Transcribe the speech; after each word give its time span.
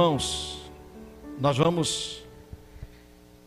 Irmãos, 0.00 0.58
nós 1.38 1.58
vamos 1.58 2.22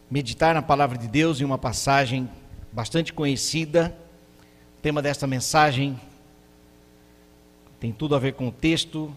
meditar 0.08 0.54
na 0.54 0.62
palavra 0.62 0.99
de 0.99 1.08
Deus 1.08 1.42
em 1.42 1.44
uma 1.44 1.58
passagem 1.58 2.29
bastante 2.72 3.12
conhecida. 3.12 3.97
O 4.78 4.81
tema 4.83 5.01
desta 5.01 5.26
mensagem 5.26 6.00
tem 7.79 7.92
tudo 7.92 8.15
a 8.15 8.19
ver 8.19 8.33
com 8.33 8.50
o 8.50 8.51
texto, 8.51 9.12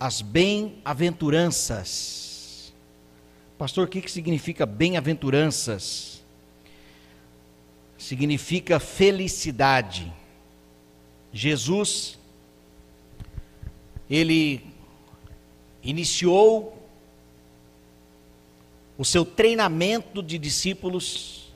as 0.00 0.22
bem-aventuranças. 0.22 2.72
Pastor, 3.58 3.86
o 3.86 3.90
que, 3.90 4.00
que 4.00 4.10
significa 4.10 4.64
bem-aventuranças? 4.64 6.24
Significa 7.98 8.80
felicidade. 8.80 10.10
Jesus, 11.34 12.18
ele 14.08 14.74
iniciou 15.86 16.76
o 18.98 19.04
seu 19.04 19.24
treinamento 19.24 20.22
de 20.22 20.38
discípulos 20.38 21.52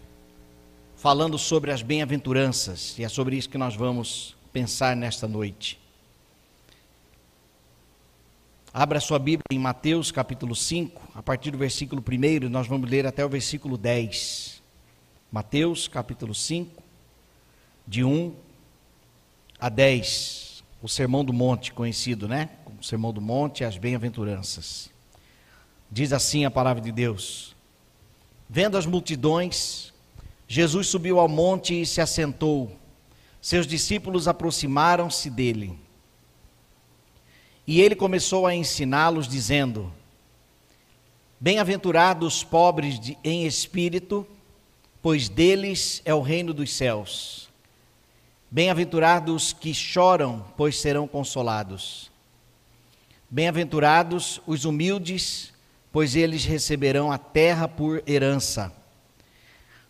falando 0.97 1.39
sobre 1.39 1.73
as 1.73 1.83
bem-aventuranças, 1.83 2.99
e 2.99 3.05
é 3.05 3.09
sobre 3.09 3.37
isso 3.37 3.49
que 3.49 3.59
nós 3.59 3.75
vamos 3.75 4.37
pensar 4.53 4.95
nesta 4.95 5.27
noite. 5.27 5.81
Abra 8.73 9.01
sua 9.01 9.19
Bíblia 9.19 9.43
em 9.51 9.59
Mateus 9.59 10.13
capítulo 10.13 10.55
5, 10.55 11.13
a 11.15 11.23
partir 11.23 11.51
do 11.51 11.59
versículo 11.59 12.01
1, 12.01 12.49
nós 12.49 12.69
vamos 12.69 12.89
ler 12.89 13.07
até 13.07 13.25
o 13.25 13.29
versículo 13.29 13.77
10. 13.77 14.63
Mateus 15.33 15.89
capítulo 15.89 16.35
5, 16.35 16.83
de 17.87 18.05
1 18.05 18.33
a 19.59 19.69
10. 19.69 20.63
O 20.83 20.89
Sermão 20.89 21.25
do 21.25 21.33
Monte, 21.33 21.73
conhecido, 21.73 22.29
né? 22.29 22.51
O 22.81 22.85
Sermão 22.85 23.13
do 23.13 23.21
Monte 23.21 23.61
e 23.61 23.65
as 23.65 23.77
bem-aventuranças. 23.77 24.89
Diz 25.93 26.15
assim 26.15 26.47
a 26.47 26.51
palavra 26.51 26.83
de 26.83 26.91
Deus: 26.91 27.55
Vendo 28.49 28.79
as 28.79 28.87
multidões, 28.87 29.93
Jesus 30.49 30.87
subiu 30.87 31.21
ao 31.21 31.29
monte 31.29 31.83
e 31.83 31.85
se 31.85 32.01
assentou. 32.01 32.75
Seus 33.41 33.67
discípulos 33.67 34.27
aproximaram-se 34.27 35.29
dele. 35.29 35.79
E 37.67 37.83
ele 37.83 37.95
começou 37.95 38.47
a 38.47 38.55
ensiná-los, 38.55 39.29
dizendo: 39.29 39.93
Bem-aventurados 41.39 42.37
os 42.37 42.45
pobres 42.45 42.99
de, 42.99 43.19
em 43.23 43.47
espírito, 43.47 44.27
pois 45.03 45.29
deles 45.29 46.01
é 46.07 46.15
o 46.15 46.23
reino 46.23 46.55
dos 46.55 46.73
céus. 46.73 47.51
Bem-aventurados 48.51 49.35
os 49.35 49.53
que 49.53 49.75
choram, 49.75 50.45
pois 50.57 50.81
serão 50.81 51.07
consolados. 51.07 52.10
Bem-aventurados 53.33 54.41
os 54.45 54.65
humildes, 54.65 55.53
pois 55.93 56.17
eles 56.17 56.45
receberão 56.45 57.13
a 57.13 57.17
terra 57.17 57.69
por 57.69 58.03
herança. 58.05 58.73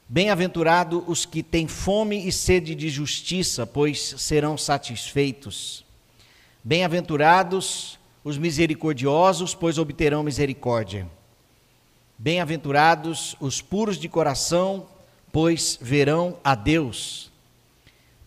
Bem-aventurados 0.07 1.03
os 1.07 1.25
que 1.25 1.43
têm 1.43 1.67
fome 1.67 2.29
e 2.29 2.31
sede 2.31 2.75
de 2.75 2.91
justiça, 2.91 3.67
pois 3.67 4.15
serão 4.19 4.59
satisfeitos. 4.59 5.87
Bem-aventurados 6.63 7.99
os 8.23 8.37
misericordiosos, 8.37 9.55
pois 9.55 9.79
obterão 9.79 10.23
misericórdia. 10.23 11.09
Bem-aventurados 12.19 13.37
os 13.41 13.63
puros 13.63 13.97
de 13.97 14.07
coração, 14.07 14.87
pois 15.33 15.79
verão 15.81 16.37
a 16.45 16.55
Deus. 16.55 17.33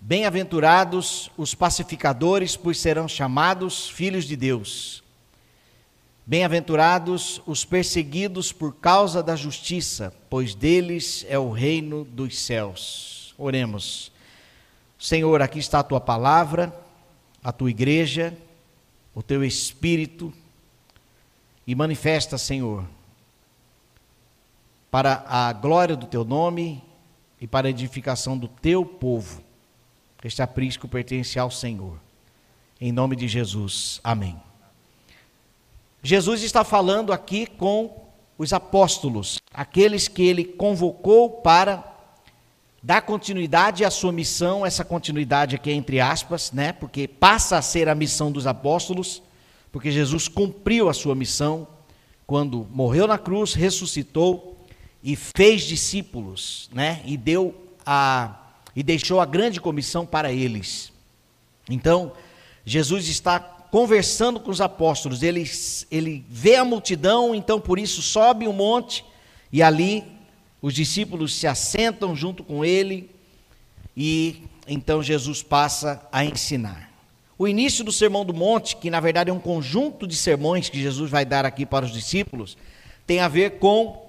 Bem-aventurados 0.02 1.30
os 1.38 1.54
pacificadores, 1.54 2.58
pois 2.58 2.80
serão 2.80 3.08
chamados 3.08 3.88
filhos 3.88 4.26
de 4.26 4.36
Deus. 4.36 5.03
Bem-aventurados 6.26 7.42
os 7.46 7.66
perseguidos 7.66 8.52
por 8.52 8.76
causa 8.76 9.22
da 9.22 9.36
justiça, 9.36 10.14
pois 10.30 10.56
deles 10.56 11.26
é 11.28 11.38
o 11.38 11.52
reino 11.52 12.06
dos 12.06 12.40
céus. 12.40 13.34
Oremos. 13.38 14.12
Senhor, 14.98 15.42
aqui 15.42 15.60
está 15.60 15.80
a 15.80 15.84
tua 15.84 16.00
palavra 16.00 16.74
a 17.44 17.52
tua 17.52 17.70
igreja, 17.70 18.36
o 19.14 19.22
teu 19.22 19.44
espírito 19.44 20.34
e 21.68 21.76
manifesta, 21.76 22.38
Senhor, 22.38 22.86
para 24.90 25.26
a 25.28 25.52
glória 25.52 25.96
do 25.96 26.08
teu 26.08 26.24
nome 26.24 26.82
e 27.42 27.48
para 27.48 27.68
a 27.68 27.70
edificação 27.70 28.38
do 28.38 28.48
teu 28.48 28.86
povo. 28.86 29.44
Este 30.24 30.42
aprisco 30.42 30.88
pertence 30.88 31.38
ao 31.38 31.52
Senhor. 31.52 32.00
Em 32.80 32.92
nome 32.92 33.16
de 33.16 33.28
Jesus. 33.28 34.00
Amém. 34.04 34.53
Jesus 36.04 36.44
está 36.44 36.66
falando 36.66 37.14
aqui 37.14 37.48
com 37.48 38.04
os 38.38 38.52
apóstolos, 38.52 39.40
aqueles 39.54 40.10
que 40.10 40.22
ele 40.22 40.44
convocou 40.44 41.30
para 41.30 41.92
dá 42.82 43.00
continuidade 43.00 43.86
à 43.86 43.90
sua 43.90 44.12
missão, 44.12 44.66
essa 44.66 44.84
continuidade 44.84 45.56
aqui 45.56 45.70
é 45.70 45.74
entre 45.74 46.02
aspas, 46.02 46.52
né? 46.52 46.74
Porque 46.74 47.08
passa 47.08 47.58
a 47.58 47.62
ser 47.62 47.88
a 47.88 47.96
missão 47.96 48.30
dos 48.30 48.46
apóstolos, 48.46 49.24
porque 49.72 49.90
Jesus 49.90 50.28
cumpriu 50.28 50.90
a 50.90 50.94
sua 50.94 51.16
missão 51.16 51.66
quando 52.28 52.68
morreu 52.70 53.08
na 53.08 53.18
cruz, 53.18 53.54
ressuscitou 53.54 54.58
e 55.02 55.16
fez 55.16 55.64
discípulos, 55.64 56.70
né? 56.74 57.02
E 57.06 57.16
deu 57.16 57.56
a 57.86 58.40
e 58.76 58.84
deixou 58.84 59.22
a 59.22 59.26
grande 59.26 59.62
comissão 59.62 60.06
para 60.06 60.34
eles. 60.34 60.92
Então, 61.70 62.12
Jesus 62.66 63.08
está 63.08 63.40
conversando 63.74 64.40
com 64.40 64.52
os 64.52 64.62
apóstolos, 64.62 65.24
ele, 65.24 65.50
ele 65.90 66.24
vê 66.30 66.58
a 66.58 66.64
multidão, 66.64 67.34
então 67.34 67.60
por 67.60 67.80
isso 67.80 68.04
sobe 68.04 68.48
um 68.48 68.54
monte 68.54 69.04
e 69.52 69.64
ali 69.64 70.04
os 70.62 70.76
discípulos 70.76 71.34
se 71.34 71.48
assentam 71.48 72.16
junto 72.16 72.44
com 72.44 72.64
ele 72.64 73.10
e 73.98 74.44
então 74.68 75.02
Jesus 75.02 75.42
passa 75.42 76.08
a 76.12 76.24
ensinar. 76.24 76.92
O 77.36 77.48
início 77.48 77.84
do 77.84 77.92
Sermão 77.92 78.24
do 78.24 78.32
Monte, 78.32 78.76
que 78.76 78.92
na 78.92 79.00
verdade 79.00 79.32
é 79.32 79.34
um 79.34 79.40
conjunto 79.40 80.06
de 80.06 80.16
sermões 80.16 80.70
que 80.70 80.80
Jesus 80.80 81.10
vai 81.10 81.26
dar 81.26 81.44
aqui 81.44 81.66
para 81.66 81.84
os 81.84 81.92
discípulos, 81.92 82.56
tem 83.08 83.22
a 83.22 83.28
ver 83.28 83.58
com 83.58 84.08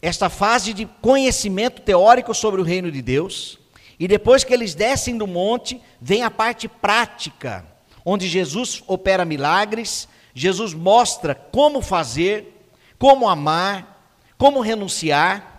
esta 0.00 0.30
fase 0.30 0.72
de 0.72 0.86
conhecimento 1.02 1.82
teórico 1.82 2.32
sobre 2.32 2.60
o 2.60 2.64
reino 2.64 2.92
de 2.92 3.02
Deus. 3.02 3.58
E 3.98 4.06
depois 4.06 4.44
que 4.44 4.54
eles 4.54 4.72
descem 4.72 5.18
do 5.18 5.26
monte, 5.26 5.82
vem 6.00 6.22
a 6.22 6.30
parte 6.30 6.68
prática, 6.68 7.66
onde 8.08 8.28
Jesus 8.28 8.82
opera 8.86 9.24
milagres, 9.24 10.08
Jesus 10.34 10.74
mostra 10.74 11.34
como 11.34 11.82
fazer, 11.82 12.70
como 12.98 13.28
amar, 13.28 14.14
como 14.36 14.60
renunciar 14.60 15.58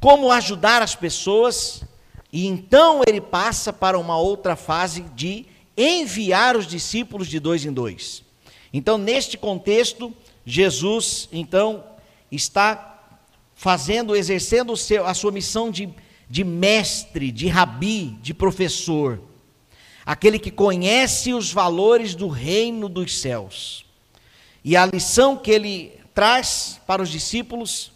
como 0.00 0.32
ajudar 0.32 0.80
as 0.80 0.94
pessoas, 0.94 1.82
e 2.32 2.46
então 2.46 3.02
ele 3.06 3.20
passa 3.20 3.72
para 3.72 3.98
uma 3.98 4.18
outra 4.18 4.56
fase 4.56 5.02
de 5.14 5.44
enviar 5.76 6.56
os 6.56 6.66
discípulos 6.66 7.28
de 7.28 7.38
dois 7.38 7.64
em 7.64 7.72
dois. 7.72 8.24
Então, 8.72 8.96
neste 8.96 9.36
contexto, 9.36 10.12
Jesus, 10.44 11.28
então, 11.30 11.84
está 12.32 12.98
fazendo, 13.54 14.16
exercendo 14.16 14.72
a 15.04 15.12
sua 15.12 15.32
missão 15.32 15.70
de, 15.70 15.90
de 16.30 16.44
mestre, 16.44 17.30
de 17.30 17.46
rabi, 17.48 18.16
de 18.22 18.32
professor, 18.32 19.20
aquele 20.12 20.38
que 20.38 20.50
conhece 20.50 21.32
os 21.32 21.52
valores 21.52 22.14
do 22.14 22.28
reino 22.28 22.88
dos 22.88 23.20
céus. 23.20 23.84
E 24.64 24.76
a 24.76 24.84
lição 24.84 25.36
que 25.36 25.50
ele 25.50 26.00
traz 26.12 26.80
para 26.86 27.02
os 27.02 27.08
discípulos 27.08 27.92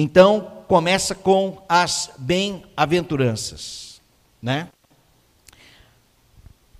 então, 0.00 0.62
começa 0.68 1.12
com 1.12 1.60
as 1.68 2.10
bem-aventuranças, 2.18 4.00
né? 4.40 4.68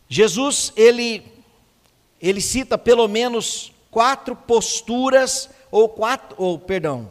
Jesus, 0.08 0.72
ele 0.76 1.24
ele 2.20 2.40
cita 2.40 2.78
pelo 2.78 3.08
menos 3.08 3.72
quatro 3.90 4.36
posturas 4.36 5.50
ou 5.68 5.88
quatro, 5.88 6.36
ou 6.38 6.60
perdão, 6.60 7.10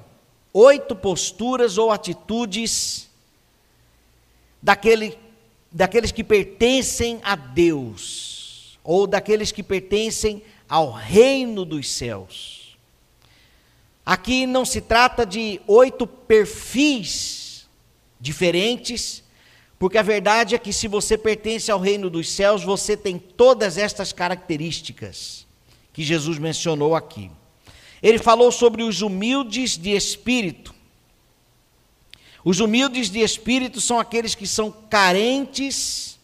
oito 0.53 0.95
posturas 0.95 1.77
ou 1.77 1.91
atitudes 1.91 3.09
daquele, 4.63 5.19
daqueles 5.71 6.11
que 6.11 6.23
pertencem 6.23 7.19
a 7.23 7.35
Deus 7.35 8.79
ou 8.83 9.05
daqueles 9.05 9.51
que 9.51 9.61
pertencem 9.61 10.41
ao 10.67 10.91
reino 10.91 11.65
dos 11.65 11.89
céus. 11.91 12.77
Aqui 14.05 14.45
não 14.45 14.63
se 14.63 14.79
trata 14.79 15.25
de 15.25 15.59
oito 15.67 16.07
perfis 16.07 17.67
diferentes, 18.19 19.23
porque 19.77 19.97
a 19.97 20.01
verdade 20.01 20.55
é 20.55 20.57
que 20.57 20.71
se 20.71 20.87
você 20.87 21.17
pertence 21.17 21.69
ao 21.69 21.79
reino 21.79 22.09
dos 22.09 22.29
céus, 22.29 22.63
você 22.63 22.95
tem 22.95 23.19
todas 23.19 23.77
estas 23.77 24.13
características 24.13 25.45
que 25.91 26.03
Jesus 26.03 26.37
mencionou 26.37 26.95
aqui. 26.95 27.29
Ele 28.01 28.17
falou 28.17 28.51
sobre 28.51 28.83
os 28.83 29.01
humildes 29.01 29.77
de 29.77 29.91
espírito. 29.91 30.73
Os 32.49 32.61
humildes 32.61 33.09
de 33.09 33.19
espírito 33.19 33.81
são 33.81 33.99
aqueles 33.99 34.33
que 34.33 34.47
são 34.47 34.71
carentes 34.71 36.17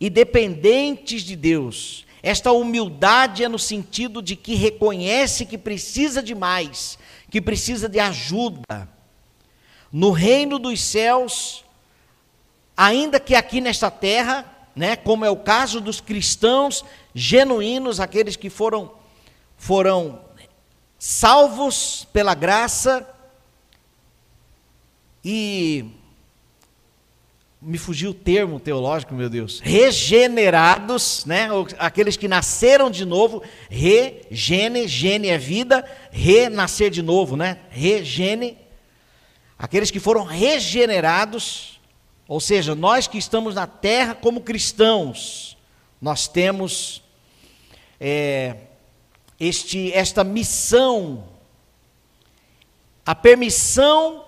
e 0.00 0.10
dependentes 0.10 1.22
de 1.22 1.36
Deus. 1.36 2.04
Esta 2.20 2.50
humildade 2.50 3.44
é 3.44 3.48
no 3.48 3.56
sentido 3.56 4.20
de 4.20 4.34
que 4.34 4.56
reconhece 4.56 5.46
que 5.46 5.56
precisa 5.56 6.20
de 6.20 6.34
mais, 6.34 6.98
que 7.30 7.40
precisa 7.40 7.88
de 7.88 8.00
ajuda. 8.00 8.88
No 9.92 10.10
reino 10.10 10.58
dos 10.58 10.80
céus, 10.80 11.64
ainda 12.76 13.20
que 13.20 13.36
aqui 13.36 13.60
nesta 13.60 13.92
terra, 13.92 14.44
né, 14.74 14.96
como 14.96 15.24
é 15.24 15.30
o 15.30 15.36
caso 15.36 15.80
dos 15.80 16.00
cristãos 16.00 16.84
genuínos, 17.14 18.00
aqueles 18.00 18.34
que 18.34 18.50
foram 18.50 18.90
foram 19.56 20.20
salvos 20.98 22.08
pela 22.12 22.34
graça 22.34 23.08
e 25.30 25.84
me 27.60 27.76
fugiu 27.76 28.12
o 28.12 28.14
termo 28.14 28.58
teológico, 28.58 29.12
meu 29.12 29.28
Deus. 29.28 29.60
Regenerados, 29.60 31.26
né? 31.26 31.48
Aqueles 31.78 32.16
que 32.16 32.26
nasceram 32.26 32.90
de 32.90 33.04
novo, 33.04 33.42
regene, 33.68 34.88
gene 34.88 35.28
é 35.28 35.36
vida, 35.36 35.84
renascer 36.10 36.90
de 36.90 37.02
novo, 37.02 37.36
né? 37.36 37.58
Regene. 37.68 38.56
Aqueles 39.58 39.90
que 39.90 40.00
foram 40.00 40.24
regenerados 40.24 41.78
ou 42.26 42.40
seja, 42.40 42.74
nós 42.74 43.06
que 43.06 43.16
estamos 43.16 43.54
na 43.54 43.66
terra 43.66 44.14
como 44.14 44.42
cristãos, 44.42 45.56
nós 45.98 46.28
temos 46.28 47.02
é, 47.98 48.54
este, 49.40 49.90
esta 49.94 50.22
missão, 50.22 51.26
a 53.04 53.14
permissão 53.14 54.27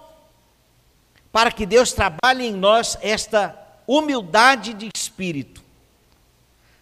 para 1.32 1.52
que 1.52 1.64
Deus 1.64 1.92
trabalhe 1.92 2.46
em 2.46 2.52
nós 2.52 2.98
esta 3.00 3.56
humildade 3.86 4.74
de 4.74 4.88
espírito. 4.94 5.62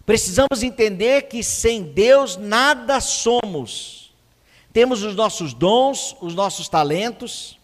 Precisamos 0.05 0.63
entender 0.63 1.23
que 1.23 1.43
sem 1.43 1.83
Deus 1.83 2.37
nada 2.37 3.01
somos. 3.01 4.11
Temos 4.73 5.03
os 5.03 5.15
nossos 5.15 5.53
dons, 5.53 6.17
os 6.21 6.35
nossos 6.35 6.69
talentos, 6.69 7.59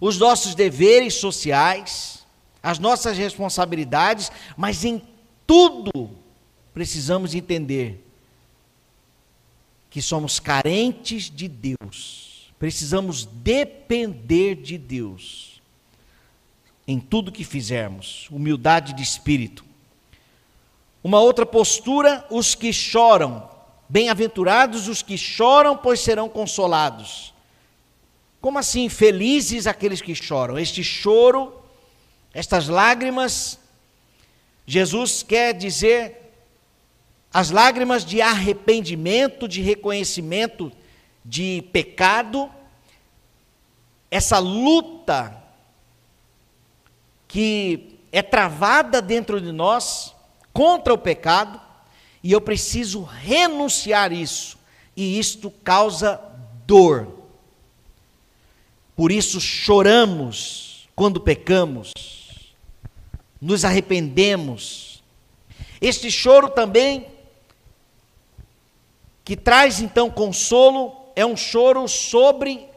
os 0.00 0.18
nossos 0.18 0.54
deveres 0.54 1.14
sociais, 1.14 2.26
as 2.62 2.78
nossas 2.78 3.18
responsabilidades, 3.18 4.32
mas 4.56 4.84
em 4.84 5.02
tudo 5.46 6.10
precisamos 6.72 7.34
entender 7.34 8.04
que 9.90 10.00
somos 10.00 10.38
carentes 10.38 11.30
de 11.30 11.48
Deus, 11.48 12.52
precisamos 12.58 13.24
depender 13.24 14.54
de 14.54 14.78
Deus 14.78 15.57
em 16.88 16.98
tudo 16.98 17.30
que 17.30 17.44
fizermos, 17.44 18.26
humildade 18.30 18.94
de 18.94 19.02
espírito. 19.02 19.64
Uma 21.04 21.20
outra 21.20 21.46
postura, 21.46 22.26
os 22.30 22.56
que 22.56 22.72
choram, 22.72 23.48
bem-aventurados 23.88 24.88
os 24.88 25.02
que 25.02 25.16
choram, 25.16 25.76
pois 25.76 26.00
serão 26.00 26.28
consolados. 26.28 27.32
Como 28.40 28.58
assim, 28.58 28.88
felizes 28.88 29.68
aqueles 29.68 30.00
que 30.00 30.14
choram? 30.14 30.58
Este 30.58 30.82
choro 30.82 31.58
estas 32.32 32.68
lágrimas, 32.68 33.58
Jesus 34.66 35.22
quer 35.22 35.54
dizer 35.54 36.32
as 37.32 37.50
lágrimas 37.50 38.04
de 38.04 38.22
arrependimento, 38.22 39.48
de 39.48 39.60
reconhecimento 39.60 40.70
de 41.24 41.62
pecado, 41.72 42.50
essa 44.10 44.38
luta 44.38 45.42
que 47.28 48.00
é 48.10 48.22
travada 48.22 49.00
dentro 49.00 49.40
de 49.40 49.52
nós 49.52 50.14
contra 50.52 50.92
o 50.92 50.98
pecado, 50.98 51.60
e 52.22 52.32
eu 52.32 52.40
preciso 52.40 53.02
renunciar 53.02 54.12
isso, 54.12 54.58
e 54.96 55.18
isto 55.18 55.50
causa 55.50 56.20
dor. 56.66 57.06
Por 58.96 59.12
isso 59.12 59.40
choramos 59.40 60.88
quando 60.96 61.20
pecamos 61.20 61.92
nos 63.40 63.64
arrependemos. 63.64 65.02
Este 65.80 66.10
choro 66.10 66.48
também, 66.50 67.06
que 69.24 69.36
traz 69.36 69.80
então 69.80 70.10
consolo, 70.10 70.96
é 71.14 71.24
um 71.24 71.36
choro 71.36 71.86
sobre 71.86 72.67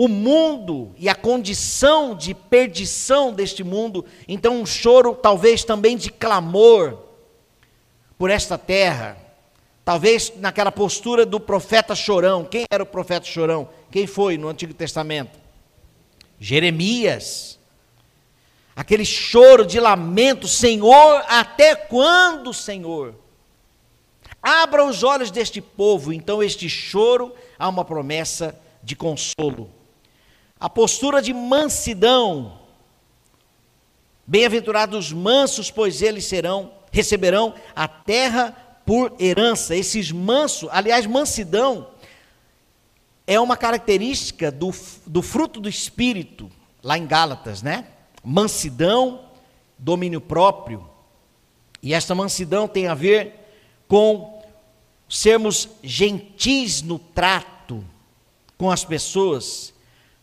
o 0.00 0.08
mundo 0.08 0.94
e 0.96 1.10
a 1.10 1.14
condição 1.14 2.14
de 2.14 2.32
perdição 2.32 3.34
deste 3.34 3.62
mundo. 3.62 4.02
Então, 4.26 4.58
um 4.58 4.64
choro 4.64 5.14
talvez 5.14 5.62
também 5.62 5.94
de 5.94 6.10
clamor 6.10 6.96
por 8.16 8.30
esta 8.30 8.56
terra. 8.56 9.18
Talvez 9.84 10.32
naquela 10.36 10.72
postura 10.72 11.26
do 11.26 11.38
profeta 11.38 11.94
chorão. 11.94 12.46
Quem 12.46 12.64
era 12.70 12.82
o 12.82 12.86
profeta 12.86 13.26
chorão? 13.26 13.68
Quem 13.90 14.06
foi 14.06 14.38
no 14.38 14.48
Antigo 14.48 14.72
Testamento? 14.72 15.38
Jeremias 16.38 17.58
aquele 18.74 19.04
choro 19.04 19.66
de 19.66 19.78
lamento: 19.78 20.48
Senhor, 20.48 21.22
até 21.28 21.74
quando, 21.74 22.54
Senhor? 22.54 23.14
Abra 24.42 24.82
os 24.82 25.02
olhos 25.02 25.30
deste 25.30 25.60
povo. 25.60 26.10
Então, 26.10 26.42
este 26.42 26.70
choro 26.70 27.34
há 27.58 27.68
uma 27.68 27.84
promessa 27.84 28.58
de 28.82 28.96
consolo. 28.96 29.78
A 30.60 30.68
postura 30.68 31.22
de 31.22 31.32
mansidão. 31.32 32.58
Bem-aventurados 34.26 35.06
os 35.06 35.12
mansos, 35.12 35.70
pois 35.70 36.02
eles 36.02 36.26
serão, 36.26 36.70
receberão 36.92 37.54
a 37.74 37.88
terra 37.88 38.56
por 38.84 39.14
herança. 39.18 39.74
Esses 39.74 40.12
mansos, 40.12 40.68
aliás, 40.70 41.06
mansidão 41.06 41.88
é 43.26 43.40
uma 43.40 43.56
característica 43.56 44.50
do, 44.50 44.70
do 45.06 45.22
fruto 45.22 45.60
do 45.60 45.68
Espírito, 45.68 46.50
lá 46.82 46.98
em 46.98 47.06
Gálatas, 47.06 47.62
né? 47.62 47.86
mansidão, 48.22 49.24
domínio 49.78 50.20
próprio. 50.20 50.88
E 51.82 51.94
esta 51.94 52.14
mansidão 52.14 52.68
tem 52.68 52.86
a 52.86 52.94
ver 52.94 53.36
com 53.88 54.42
sermos 55.08 55.68
gentis 55.82 56.82
no 56.82 56.98
trato 56.98 57.84
com 58.56 58.70
as 58.70 58.84
pessoas, 58.84 59.72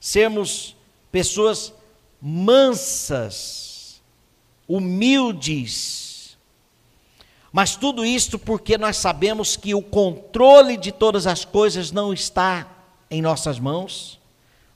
sermos 0.07 0.73
pessoas 1.11 1.73
mansas, 2.21 4.01
humildes. 4.65 6.37
Mas 7.51 7.75
tudo 7.75 8.05
isto 8.05 8.39
porque 8.39 8.77
nós 8.77 8.95
sabemos 8.95 9.57
que 9.57 9.75
o 9.75 9.81
controle 9.81 10.77
de 10.77 10.93
todas 10.93 11.27
as 11.27 11.43
coisas 11.43 11.91
não 11.91 12.13
está 12.13 12.65
em 13.11 13.21
nossas 13.21 13.59
mãos, 13.59 14.17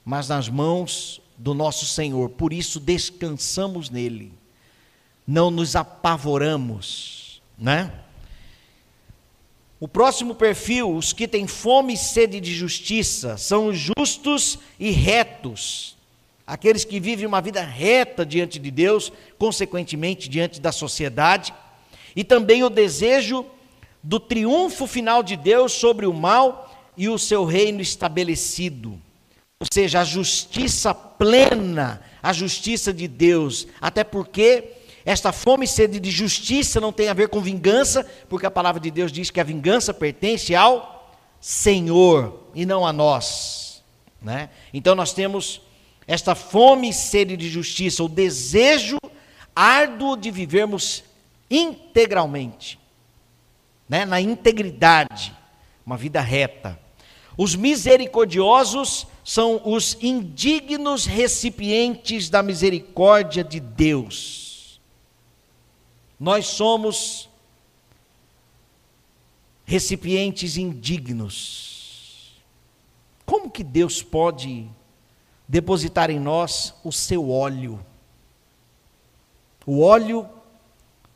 mas 0.04 0.28
nas 0.28 0.50
mãos 0.50 1.18
do 1.38 1.54
nosso 1.54 1.86
Senhor, 1.86 2.28
por 2.28 2.52
isso 2.52 2.78
descansamos 2.78 3.88
nele, 3.88 4.34
não 5.26 5.50
nos 5.50 5.74
apavoramos, 5.74 7.40
né? 7.56 7.90
O 9.82 9.88
próximo 9.88 10.36
perfil, 10.36 10.94
os 10.94 11.12
que 11.12 11.26
têm 11.26 11.44
fome 11.48 11.94
e 11.94 11.96
sede 11.96 12.38
de 12.38 12.54
justiça, 12.54 13.36
são 13.36 13.66
os 13.66 13.76
justos 13.76 14.56
e 14.78 14.92
retos, 14.92 15.96
aqueles 16.46 16.84
que 16.84 17.00
vivem 17.00 17.26
uma 17.26 17.40
vida 17.40 17.64
reta 17.64 18.24
diante 18.24 18.60
de 18.60 18.70
Deus, 18.70 19.12
consequentemente 19.36 20.28
diante 20.28 20.60
da 20.60 20.70
sociedade, 20.70 21.52
e 22.14 22.22
também 22.22 22.62
o 22.62 22.70
desejo 22.70 23.44
do 24.00 24.20
triunfo 24.20 24.86
final 24.86 25.20
de 25.20 25.36
Deus 25.36 25.72
sobre 25.72 26.06
o 26.06 26.14
mal 26.14 26.72
e 26.96 27.08
o 27.08 27.18
seu 27.18 27.44
reino 27.44 27.80
estabelecido. 27.80 28.90
Ou 29.58 29.66
seja, 29.72 30.02
a 30.02 30.04
justiça 30.04 30.94
plena, 30.94 32.00
a 32.22 32.32
justiça 32.32 32.92
de 32.92 33.08
Deus, 33.08 33.66
até 33.80 34.04
porque 34.04 34.62
esta 35.04 35.32
fome 35.32 35.64
e 35.64 35.68
sede 35.68 35.98
de 35.98 36.10
justiça 36.10 36.80
não 36.80 36.92
tem 36.92 37.08
a 37.08 37.14
ver 37.14 37.28
com 37.28 37.40
vingança, 37.40 38.06
porque 38.28 38.46
a 38.46 38.50
palavra 38.50 38.80
de 38.80 38.90
Deus 38.90 39.10
diz 39.10 39.30
que 39.30 39.40
a 39.40 39.44
vingança 39.44 39.92
pertence 39.92 40.54
ao 40.54 41.16
Senhor 41.40 42.48
e 42.54 42.64
não 42.64 42.86
a 42.86 42.92
nós, 42.92 43.82
né? 44.20 44.50
Então 44.72 44.94
nós 44.94 45.12
temos 45.12 45.60
esta 46.06 46.34
fome 46.34 46.90
e 46.90 46.92
sede 46.92 47.36
de 47.36 47.48
justiça, 47.48 48.04
o 48.04 48.08
desejo 48.08 48.98
árduo 49.54 50.16
de 50.16 50.30
vivermos 50.30 51.02
integralmente, 51.50 52.78
né? 53.88 54.04
Na 54.04 54.20
integridade, 54.20 55.34
uma 55.84 55.96
vida 55.96 56.20
reta. 56.20 56.78
Os 57.36 57.56
misericordiosos 57.56 59.06
são 59.24 59.60
os 59.64 59.96
indignos 60.00 61.06
recipientes 61.06 62.28
da 62.28 62.42
misericórdia 62.42 63.42
de 63.42 63.58
Deus. 63.58 64.41
Nós 66.22 66.46
somos 66.46 67.28
recipientes 69.64 70.56
indignos. 70.56 72.40
Como 73.26 73.50
que 73.50 73.64
Deus 73.64 74.04
pode 74.04 74.70
depositar 75.48 76.10
em 76.10 76.20
nós 76.20 76.74
o 76.84 76.92
seu 76.92 77.28
óleo? 77.28 77.84
O 79.66 79.80
óleo, 79.80 80.30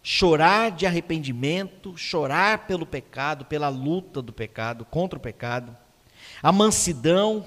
Chorar 0.01 0.71
de 0.71 0.85
arrependimento, 0.85 1.97
chorar 1.97 2.65
pelo 2.65 2.85
pecado, 2.85 3.43
pela 3.45 3.67
luta 3.67 4.21
do 4.21 4.31
pecado, 4.31 4.85
contra 4.85 5.19
o 5.19 5.21
pecado, 5.21 5.75
a 6.41 6.51
mansidão, 6.53 7.45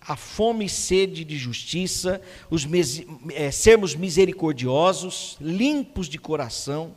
a 0.00 0.16
fome 0.16 0.64
e 0.64 0.68
sede 0.68 1.24
de 1.24 1.38
justiça, 1.38 2.20
os, 2.50 2.66
é, 3.32 3.52
sermos 3.52 3.94
misericordiosos, 3.94 5.36
limpos 5.40 6.08
de 6.08 6.18
coração, 6.18 6.92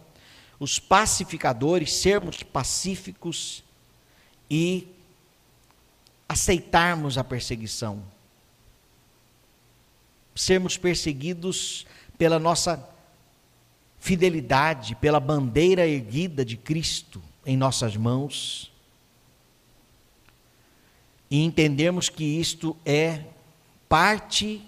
os 0.59 0.79
pacificadores, 0.79 1.93
sermos 1.93 2.41
pacíficos 2.41 3.63
e 4.49 4.87
aceitarmos 6.27 7.17
a 7.17 7.23
perseguição, 7.23 8.03
sermos 10.35 10.77
perseguidos 10.77 11.85
pela 12.17 12.39
nossa 12.39 12.89
fidelidade, 13.99 14.95
pela 14.95 15.19
bandeira 15.19 15.87
erguida 15.87 16.43
de 16.43 16.57
Cristo 16.57 17.21
em 17.45 17.55
nossas 17.55 17.95
mãos. 17.95 18.71
E 21.29 21.41
entendemos 21.41 22.09
que 22.09 22.23
isto 22.23 22.75
é 22.85 23.23
parte 23.87 24.61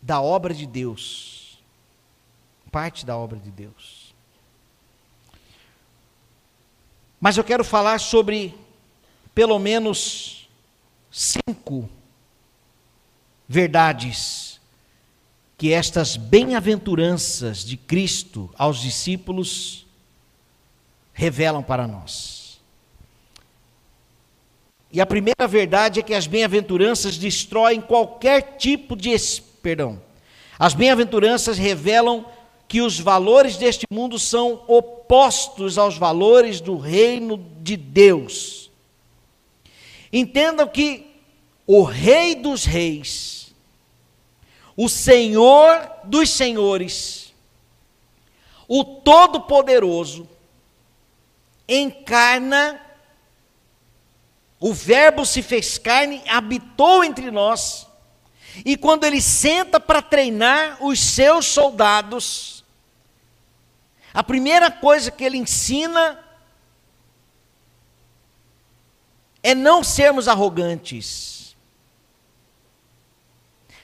da 0.00 0.20
obra 0.20 0.54
de 0.54 0.66
Deus. 0.66 1.58
Parte 2.70 3.04
da 3.04 3.16
obra 3.16 3.38
de 3.38 3.50
Deus. 3.50 4.14
Mas 7.20 7.36
eu 7.36 7.44
quero 7.44 7.64
falar 7.64 7.98
sobre 7.98 8.54
pelo 9.34 9.58
menos 9.58 10.48
cinco 11.10 11.88
verdades 13.48 14.47
que 15.58 15.72
estas 15.72 16.16
bem-aventuranças 16.16 17.64
de 17.64 17.76
Cristo 17.76 18.48
aos 18.56 18.80
discípulos 18.80 19.84
revelam 21.12 21.64
para 21.64 21.84
nós. 21.84 22.60
E 24.92 25.00
a 25.00 25.06
primeira 25.06 25.48
verdade 25.48 25.98
é 25.98 26.02
que 26.02 26.14
as 26.14 26.28
bem-aventuranças 26.28 27.18
destroem 27.18 27.80
qualquer 27.80 28.56
tipo 28.56 28.94
de 28.94 29.10
perdão. 29.60 30.00
As 30.56 30.74
bem-aventuranças 30.74 31.58
revelam 31.58 32.24
que 32.68 32.80
os 32.80 33.00
valores 33.00 33.56
deste 33.56 33.84
mundo 33.90 34.16
são 34.16 34.62
opostos 34.68 35.76
aos 35.76 35.98
valores 35.98 36.60
do 36.60 36.76
reino 36.76 37.36
de 37.60 37.76
Deus. 37.76 38.70
Entendam 40.12 40.68
que 40.68 41.06
o 41.66 41.82
Rei 41.82 42.36
dos 42.36 42.64
Reis 42.64 43.37
o 44.80 44.88
Senhor 44.88 45.90
dos 46.04 46.30
Senhores, 46.30 47.34
o 48.68 48.84
Todo-Poderoso, 48.84 50.28
encarna, 51.68 52.80
o 54.60 54.72
Verbo 54.72 55.26
se 55.26 55.42
fez 55.42 55.78
carne, 55.78 56.22
habitou 56.28 57.02
entre 57.02 57.28
nós, 57.32 57.88
e 58.64 58.76
quando 58.76 59.02
ele 59.02 59.20
senta 59.20 59.80
para 59.80 60.00
treinar 60.00 60.78
os 60.80 61.00
seus 61.00 61.46
soldados, 61.46 62.64
a 64.14 64.22
primeira 64.22 64.70
coisa 64.70 65.10
que 65.10 65.24
ele 65.24 65.38
ensina 65.38 66.24
é 69.42 69.56
não 69.56 69.82
sermos 69.82 70.28
arrogantes 70.28 71.37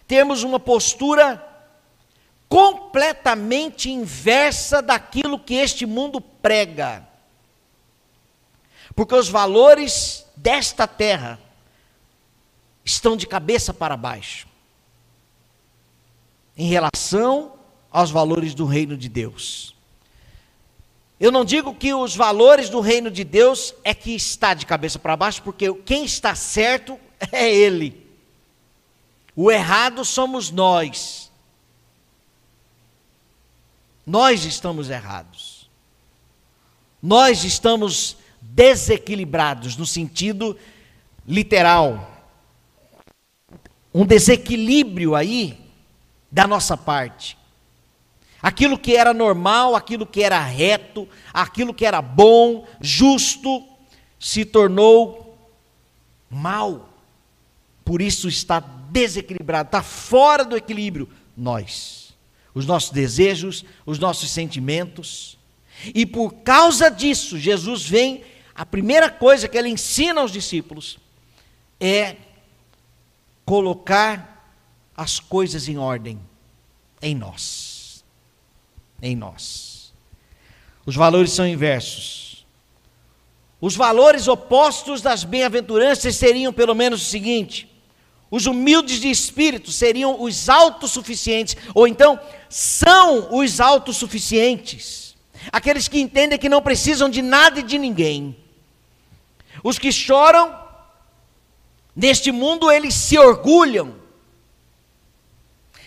temos 0.06 0.42
uma 0.42 0.60
postura 0.60 1.42
completamente 2.48 3.90
inversa 3.90 4.80
daquilo 4.80 5.38
que 5.38 5.54
este 5.54 5.86
mundo 5.86 6.20
prega. 6.20 7.06
Porque 8.94 9.14
os 9.14 9.28
valores 9.28 10.24
desta 10.36 10.86
terra 10.86 11.38
estão 12.84 13.16
de 13.16 13.26
cabeça 13.26 13.72
para 13.72 13.96
baixo 13.96 14.46
em 16.56 16.68
relação 16.68 17.54
aos 17.90 18.10
valores 18.10 18.54
do 18.54 18.64
reino 18.66 18.96
de 18.96 19.08
Deus. 19.08 19.74
Eu 21.18 21.32
não 21.32 21.44
digo 21.44 21.74
que 21.74 21.94
os 21.94 22.14
valores 22.14 22.68
do 22.68 22.80
reino 22.80 23.10
de 23.10 23.24
Deus 23.24 23.74
é 23.82 23.94
que 23.94 24.14
está 24.14 24.52
de 24.52 24.66
cabeça 24.66 24.98
para 24.98 25.16
baixo, 25.16 25.42
porque 25.42 25.72
quem 25.84 26.04
está 26.04 26.34
certo 26.34 26.98
é 27.32 27.52
Ele. 27.52 28.03
O 29.36 29.50
errado 29.50 30.04
somos 30.04 30.50
nós. 30.50 31.30
Nós 34.06 34.44
estamos 34.44 34.90
errados. 34.90 35.68
Nós 37.02 37.44
estamos 37.44 38.16
desequilibrados 38.40 39.76
no 39.76 39.86
sentido 39.86 40.56
literal. 41.26 42.10
Um 43.92 44.04
desequilíbrio 44.04 45.14
aí 45.14 45.58
da 46.30 46.46
nossa 46.46 46.76
parte. 46.76 47.36
Aquilo 48.42 48.78
que 48.78 48.94
era 48.94 49.14
normal, 49.14 49.74
aquilo 49.74 50.06
que 50.06 50.22
era 50.22 50.38
reto, 50.38 51.08
aquilo 51.32 51.72
que 51.72 51.86
era 51.86 52.02
bom, 52.02 52.66
justo, 52.80 53.66
se 54.20 54.44
tornou 54.44 55.38
mal. 56.28 56.90
Por 57.84 58.02
isso 58.02 58.28
está 58.28 58.60
desequilibrado, 58.94 59.66
está 59.66 59.82
fora 59.82 60.44
do 60.44 60.56
equilíbrio. 60.56 61.08
Nós, 61.36 62.16
os 62.54 62.64
nossos 62.64 62.90
desejos, 62.90 63.64
os 63.84 63.98
nossos 63.98 64.30
sentimentos. 64.30 65.36
E 65.92 66.06
por 66.06 66.32
causa 66.36 66.88
disso, 66.88 67.36
Jesus 67.36 67.84
vem, 67.84 68.22
a 68.54 68.64
primeira 68.64 69.10
coisa 69.10 69.48
que 69.48 69.58
ele 69.58 69.68
ensina 69.68 70.20
aos 70.20 70.30
discípulos 70.30 70.98
é 71.80 72.16
colocar 73.44 74.56
as 74.96 75.18
coisas 75.18 75.68
em 75.68 75.76
ordem 75.76 76.20
em 77.02 77.16
nós. 77.16 78.04
Em 79.02 79.16
nós. 79.16 79.92
Os 80.86 80.94
valores 80.94 81.32
são 81.32 81.46
inversos. 81.46 82.46
Os 83.60 83.74
valores 83.74 84.28
opostos 84.28 85.02
das 85.02 85.24
bem-aventuranças 85.24 86.14
seriam 86.14 86.52
pelo 86.52 86.74
menos 86.74 87.02
o 87.02 87.04
seguinte: 87.04 87.73
os 88.34 88.46
humildes 88.46 89.00
de 89.00 89.08
espírito 89.08 89.70
seriam 89.70 90.20
os 90.20 90.48
autossuficientes, 90.48 91.56
ou 91.72 91.86
então 91.86 92.18
são 92.48 93.32
os 93.32 93.60
autossuficientes, 93.60 95.14
aqueles 95.52 95.86
que 95.86 96.00
entendem 96.00 96.36
que 96.36 96.48
não 96.48 96.60
precisam 96.60 97.08
de 97.08 97.22
nada 97.22 97.60
e 97.60 97.62
de 97.62 97.78
ninguém. 97.78 98.36
Os 99.62 99.78
que 99.78 99.92
choram 99.92 100.52
neste 101.94 102.32
mundo, 102.32 102.72
eles 102.72 102.92
se 102.94 103.16
orgulham, 103.16 103.94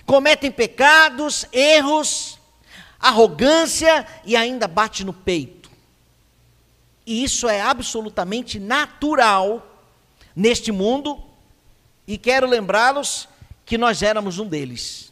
cometem 0.05 0.49
pecados, 0.49 1.45
erros, 1.51 2.39
arrogância 2.97 4.07
e 4.23 4.37
ainda 4.37 4.69
bate 4.69 5.03
no 5.03 5.11
peito. 5.11 5.69
E 7.05 7.25
isso 7.25 7.49
é 7.49 7.59
absolutamente 7.59 8.57
natural 8.57 9.69
neste 10.33 10.71
mundo, 10.71 11.26
e 12.07 12.17
quero 12.17 12.47
lembrá-los 12.47 13.27
que 13.65 13.77
nós 13.77 14.01
éramos 14.01 14.39
um 14.39 14.47
deles. 14.47 15.11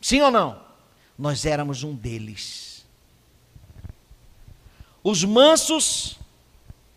Sim 0.00 0.22
ou 0.22 0.30
não? 0.30 0.60
Nós 1.18 1.44
éramos 1.44 1.82
um 1.82 1.94
deles. 1.94 2.86
Os 5.04 5.22
mansos 5.22 6.18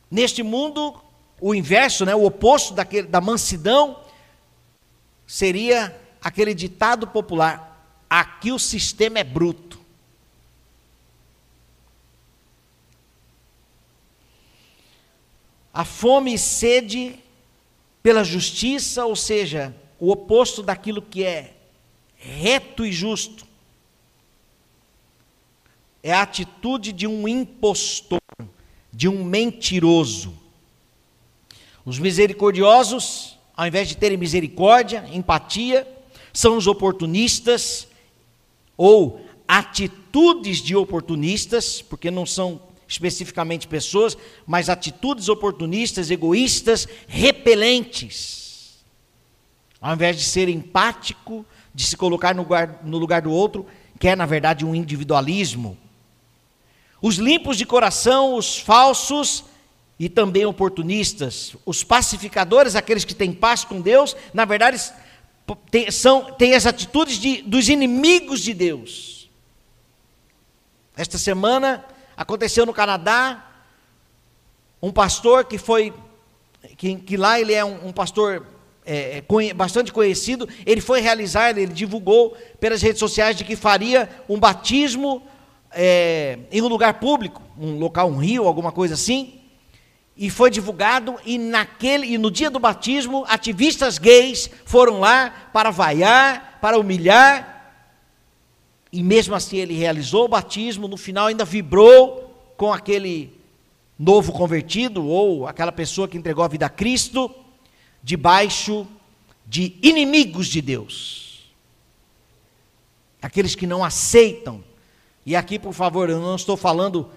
neste 0.09 0.41
mundo, 0.43 1.01
o 1.39 1.53
inverso, 1.53 2.05
né, 2.05 2.15
o 2.15 2.25
oposto 2.25 2.73
daquele, 2.73 3.07
da 3.07 3.19
mansidão, 3.19 3.99
seria 5.27 5.99
aquele 6.21 6.53
ditado 6.53 7.07
popular: 7.07 7.85
aqui 8.09 8.51
o 8.51 8.59
sistema 8.59 9.19
é 9.19 9.23
bruto. 9.23 9.79
A 15.73 15.85
fome 15.85 16.33
e 16.33 16.37
sede 16.37 17.20
pela 18.01 18.23
justiça, 18.23 19.05
ou 19.05 19.15
seja, 19.15 19.75
o 19.99 20.11
oposto 20.11 20.63
daquilo 20.63 21.01
que 21.01 21.23
é 21.23 21.53
reto 22.15 22.85
e 22.85 22.91
justo, 22.91 23.45
é 26.03 26.11
a 26.11 26.23
atitude 26.23 26.91
de 26.91 27.05
um 27.05 27.27
impostor, 27.27 28.19
de 28.91 29.07
um 29.07 29.23
mentiroso. 29.23 30.33
Os 31.85 31.99
misericordiosos, 31.99 33.37
ao 33.55 33.67
invés 33.67 33.87
de 33.87 33.97
terem 33.97 34.17
misericórdia, 34.17 35.05
empatia, 35.11 35.87
são 36.33 36.57
os 36.57 36.65
oportunistas 36.65 37.87
ou 38.75 39.21
atitudes 39.47 40.59
de 40.59 40.75
oportunistas, 40.75 41.81
porque 41.81 42.09
não 42.09 42.25
são 42.25 42.61
especificamente 42.91 43.69
pessoas, 43.69 44.17
mas 44.45 44.69
atitudes 44.69 45.29
oportunistas, 45.29 46.11
egoístas, 46.11 46.87
repelentes. 47.07 48.83
Ao 49.79 49.93
invés 49.93 50.17
de 50.17 50.23
ser 50.23 50.49
empático, 50.49 51.45
de 51.73 51.85
se 51.85 51.95
colocar 51.95 52.35
no 52.35 52.43
lugar, 52.43 52.81
no 52.83 52.97
lugar 52.97 53.21
do 53.21 53.31
outro, 53.31 53.65
que 53.97 54.09
é 54.09 54.15
na 54.15 54.25
verdade 54.25 54.65
um 54.65 54.75
individualismo. 54.75 55.77
Os 57.01 57.15
limpos 57.15 57.57
de 57.57 57.65
coração, 57.65 58.35
os 58.35 58.59
falsos 58.59 59.45
e 59.97 60.09
também 60.09 60.45
oportunistas, 60.45 61.55
os 61.65 61.85
pacificadores, 61.85 62.75
aqueles 62.75 63.05
que 63.05 63.15
têm 63.15 63.31
paz 63.31 63.63
com 63.63 63.79
Deus, 63.79 64.17
na 64.33 64.43
verdade 64.43 64.81
tem, 65.69 65.89
são, 65.89 66.33
têm 66.33 66.53
as 66.55 66.65
atitudes 66.65 67.17
de, 67.17 67.41
dos 67.41 67.69
inimigos 67.69 68.41
de 68.41 68.53
Deus. 68.53 69.29
Esta 70.95 71.17
semana 71.17 71.85
Aconteceu 72.21 72.67
no 72.67 72.73
Canadá, 72.73 73.43
um 74.79 74.91
pastor 74.91 75.43
que 75.45 75.57
foi, 75.57 75.91
que, 76.77 76.95
que 76.97 77.17
lá 77.17 77.39
ele 77.39 77.51
é 77.51 77.65
um, 77.65 77.87
um 77.87 77.91
pastor 77.91 78.45
é, 78.85 79.23
é 79.27 79.53
bastante 79.55 79.91
conhecido, 79.91 80.47
ele 80.63 80.81
foi 80.81 81.01
realizar, 81.01 81.49
ele 81.49 81.65
divulgou 81.65 82.37
pelas 82.59 82.79
redes 82.79 82.99
sociais 82.99 83.35
de 83.35 83.43
que 83.43 83.55
faria 83.55 84.07
um 84.29 84.39
batismo 84.39 85.23
é, 85.71 86.37
em 86.51 86.61
um 86.61 86.67
lugar 86.67 86.99
público, 86.99 87.41
um 87.57 87.79
local, 87.79 88.07
um 88.07 88.17
rio, 88.17 88.45
alguma 88.45 88.71
coisa 88.71 88.93
assim, 88.93 89.39
e 90.15 90.29
foi 90.29 90.51
divulgado, 90.51 91.15
e 91.25 91.39
naquele, 91.39 92.05
e 92.05 92.19
no 92.19 92.29
dia 92.29 92.51
do 92.51 92.59
batismo, 92.59 93.25
ativistas 93.27 93.97
gays 93.97 94.47
foram 94.63 94.99
lá 94.99 95.49
para 95.51 95.71
vaiar, 95.71 96.59
para 96.61 96.77
humilhar, 96.77 97.50
e 98.91 99.01
mesmo 99.01 99.33
assim 99.33 99.57
ele 99.57 99.73
realizou 99.73 100.25
o 100.25 100.27
batismo, 100.27 100.87
no 100.87 100.97
final 100.97 101.27
ainda 101.27 101.45
vibrou 101.45 102.51
com 102.57 102.73
aquele 102.73 103.33
novo 103.97 104.33
convertido 104.33 105.05
ou 105.05 105.47
aquela 105.47 105.71
pessoa 105.71 106.07
que 106.07 106.17
entregou 106.17 106.43
a 106.43 106.49
vida 106.49 106.65
a 106.65 106.69
Cristo, 106.69 107.33
debaixo 108.03 108.85
de 109.45 109.77
inimigos 109.81 110.47
de 110.47 110.61
Deus. 110.61 111.51
Aqueles 113.21 113.55
que 113.55 113.67
não 113.67 113.83
aceitam. 113.83 114.63
E 115.25 115.35
aqui, 115.35 115.57
por 115.59 115.73
favor, 115.73 116.09
eu 116.09 116.19
não 116.19 116.35
estou 116.35 116.57
falando 116.57 117.09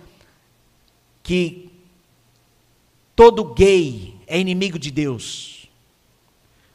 que 1.22 1.70
todo 3.16 3.54
gay 3.54 4.14
é 4.26 4.38
inimigo 4.38 4.78
de 4.78 4.90
Deus. 4.90 5.68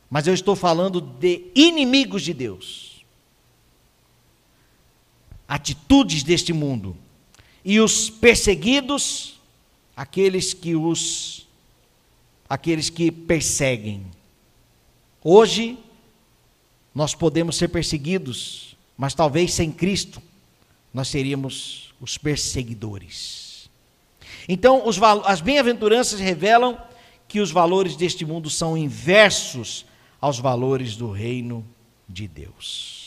Mas 0.10 0.26
eu 0.28 0.34
estou 0.34 0.56
falando 0.56 1.00
de 1.00 1.52
inimigos 1.56 2.24
de 2.24 2.34
Deus 2.34 2.89
atitudes 5.50 6.22
deste 6.22 6.54
mundo. 6.54 6.96
E 7.66 7.80
os 7.80 8.08
perseguidos, 8.08 9.40
aqueles 9.98 10.54
que 10.54 10.76
os 10.76 11.48
aqueles 12.48 12.90
que 12.90 13.12
perseguem. 13.12 14.06
Hoje 15.24 15.78
nós 16.96 17.14
podemos 17.14 17.58
ser 17.58 17.68
perseguidos, 17.68 18.76
mas 18.98 19.14
talvez 19.14 19.54
sem 19.54 19.72
Cristo 19.72 20.22
nós 20.94 21.08
seríamos 21.08 21.94
os 22.02 22.18
perseguidores. 22.18 23.70
Então, 24.48 24.88
os, 24.88 25.00
as 25.26 25.42
bem-aventuranças 25.42 26.20
revelam 26.20 26.80
que 27.28 27.40
os 27.40 27.52
valores 27.52 27.96
deste 27.96 28.26
mundo 28.26 28.50
são 28.50 28.76
inversos 28.76 29.86
aos 30.20 30.40
valores 30.40 30.96
do 30.96 31.12
reino 31.12 31.64
de 32.08 32.28
Deus. 32.28 32.99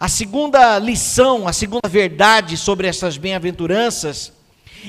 A 0.00 0.08
segunda 0.08 0.78
lição, 0.78 1.48
a 1.48 1.52
segunda 1.52 1.88
verdade 1.88 2.56
sobre 2.56 2.86
essas 2.86 3.16
bem-aventuranças 3.16 4.32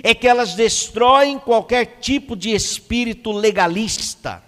é 0.04 0.13
que 0.13 0.28
elas 0.28 0.54
destroem 0.54 1.39
qualquer 1.39 1.98
tipo 2.00 2.36
de 2.36 2.52
espírito 2.52 3.32
legalista. 3.32 4.43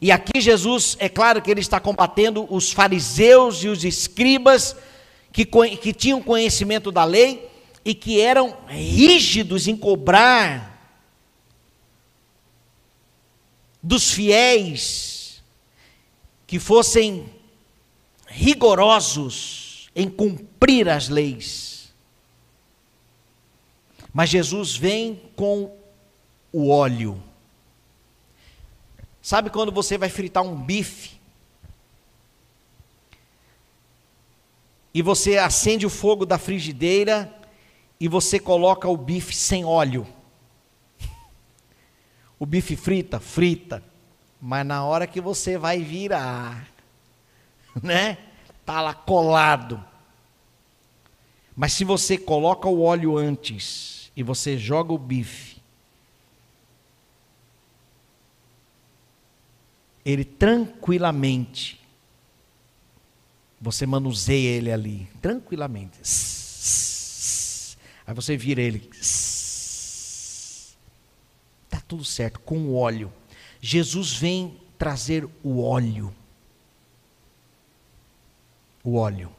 E 0.00 0.12
aqui 0.12 0.40
Jesus, 0.40 0.96
é 1.00 1.08
claro 1.08 1.42
que 1.42 1.50
ele 1.50 1.60
está 1.60 1.80
combatendo 1.80 2.46
os 2.48 2.70
fariseus 2.70 3.64
e 3.64 3.68
os 3.68 3.84
escribas 3.84 4.76
que, 5.32 5.44
que 5.44 5.92
tinham 5.92 6.22
conhecimento 6.22 6.92
da 6.92 7.04
lei 7.04 7.50
e 7.84 7.92
que 7.92 8.20
eram 8.20 8.56
rígidos 8.68 9.66
em 9.66 9.76
cobrar 9.76 10.70
dos 13.82 14.12
fiéis 14.12 15.42
que 16.46 16.60
fossem 16.60 17.39
rigorosos 18.30 19.90
em 19.94 20.08
cumprir 20.08 20.88
as 20.88 21.08
leis. 21.08 21.92
Mas 24.12 24.30
Jesus 24.30 24.76
vem 24.76 25.20
com 25.36 25.76
o 26.52 26.70
óleo. 26.70 27.22
Sabe 29.20 29.50
quando 29.50 29.70
você 29.70 29.98
vai 29.98 30.08
fritar 30.08 30.42
um 30.42 30.56
bife? 30.56 31.20
E 34.94 35.02
você 35.02 35.36
acende 35.36 35.86
o 35.86 35.90
fogo 35.90 36.24
da 36.24 36.38
frigideira 36.38 37.32
e 37.98 38.08
você 38.08 38.40
coloca 38.40 38.88
o 38.88 38.96
bife 38.96 39.34
sem 39.34 39.64
óleo. 39.64 40.06
O 42.38 42.46
bife 42.46 42.74
frita, 42.74 43.20
frita. 43.20 43.84
Mas 44.40 44.64
na 44.64 44.82
hora 44.82 45.06
que 45.06 45.20
você 45.20 45.58
vai 45.58 45.82
virar, 45.82 46.66
né? 47.82 48.18
Está 48.60 48.80
lá 48.80 48.94
colado. 48.94 49.84
Mas 51.56 51.72
se 51.72 51.84
você 51.84 52.16
coloca 52.16 52.68
o 52.68 52.82
óleo 52.82 53.16
antes 53.16 54.12
e 54.16 54.22
você 54.22 54.56
joga 54.56 54.92
o 54.92 54.98
bife, 54.98 55.60
ele 60.04 60.24
tranquilamente, 60.24 61.80
você 63.60 63.84
manuseia 63.84 64.56
ele 64.56 64.70
ali, 64.72 65.08
tranquilamente. 65.20 65.98
Aí 68.06 68.14
você 68.14 68.36
vira 68.36 68.62
ele. 68.62 68.88
Está 68.92 70.76
tudo 71.86 72.04
certo, 72.04 72.38
com 72.40 72.58
o 72.58 72.74
óleo. 72.74 73.12
Jesus 73.60 74.14
vem 74.14 74.56
trazer 74.78 75.28
o 75.42 75.62
óleo 75.62 76.14
o 78.90 78.94
óleo. 78.96 79.30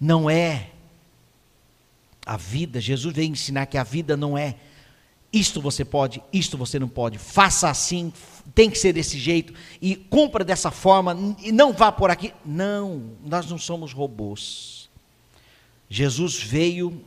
Não 0.00 0.30
é 0.30 0.70
A 2.24 2.36
vida, 2.36 2.80
Jesus 2.80 3.14
veio 3.14 3.30
ensinar 3.30 3.66
que 3.66 3.76
a 3.76 3.82
vida 3.82 4.16
não 4.16 4.38
é 4.38 4.56
isto 5.32 5.60
você 5.60 5.84
pode, 5.84 6.22
isto 6.32 6.56
você 6.56 6.78
não 6.78 6.88
pode, 6.88 7.18
faça 7.18 7.68
assim, 7.70 8.12
tem 8.54 8.68
que 8.70 8.78
ser 8.78 8.92
desse 8.92 9.18
jeito, 9.18 9.54
e 9.80 9.94
cumpra 9.94 10.44
dessa 10.44 10.70
forma, 10.70 11.16
e 11.40 11.52
não 11.52 11.72
vá 11.72 11.92
por 11.92 12.10
aqui. 12.10 12.32
Não, 12.44 13.16
nós 13.24 13.48
não 13.48 13.58
somos 13.58 13.92
robôs. 13.92 14.88
Jesus 15.88 16.40
veio 16.40 17.04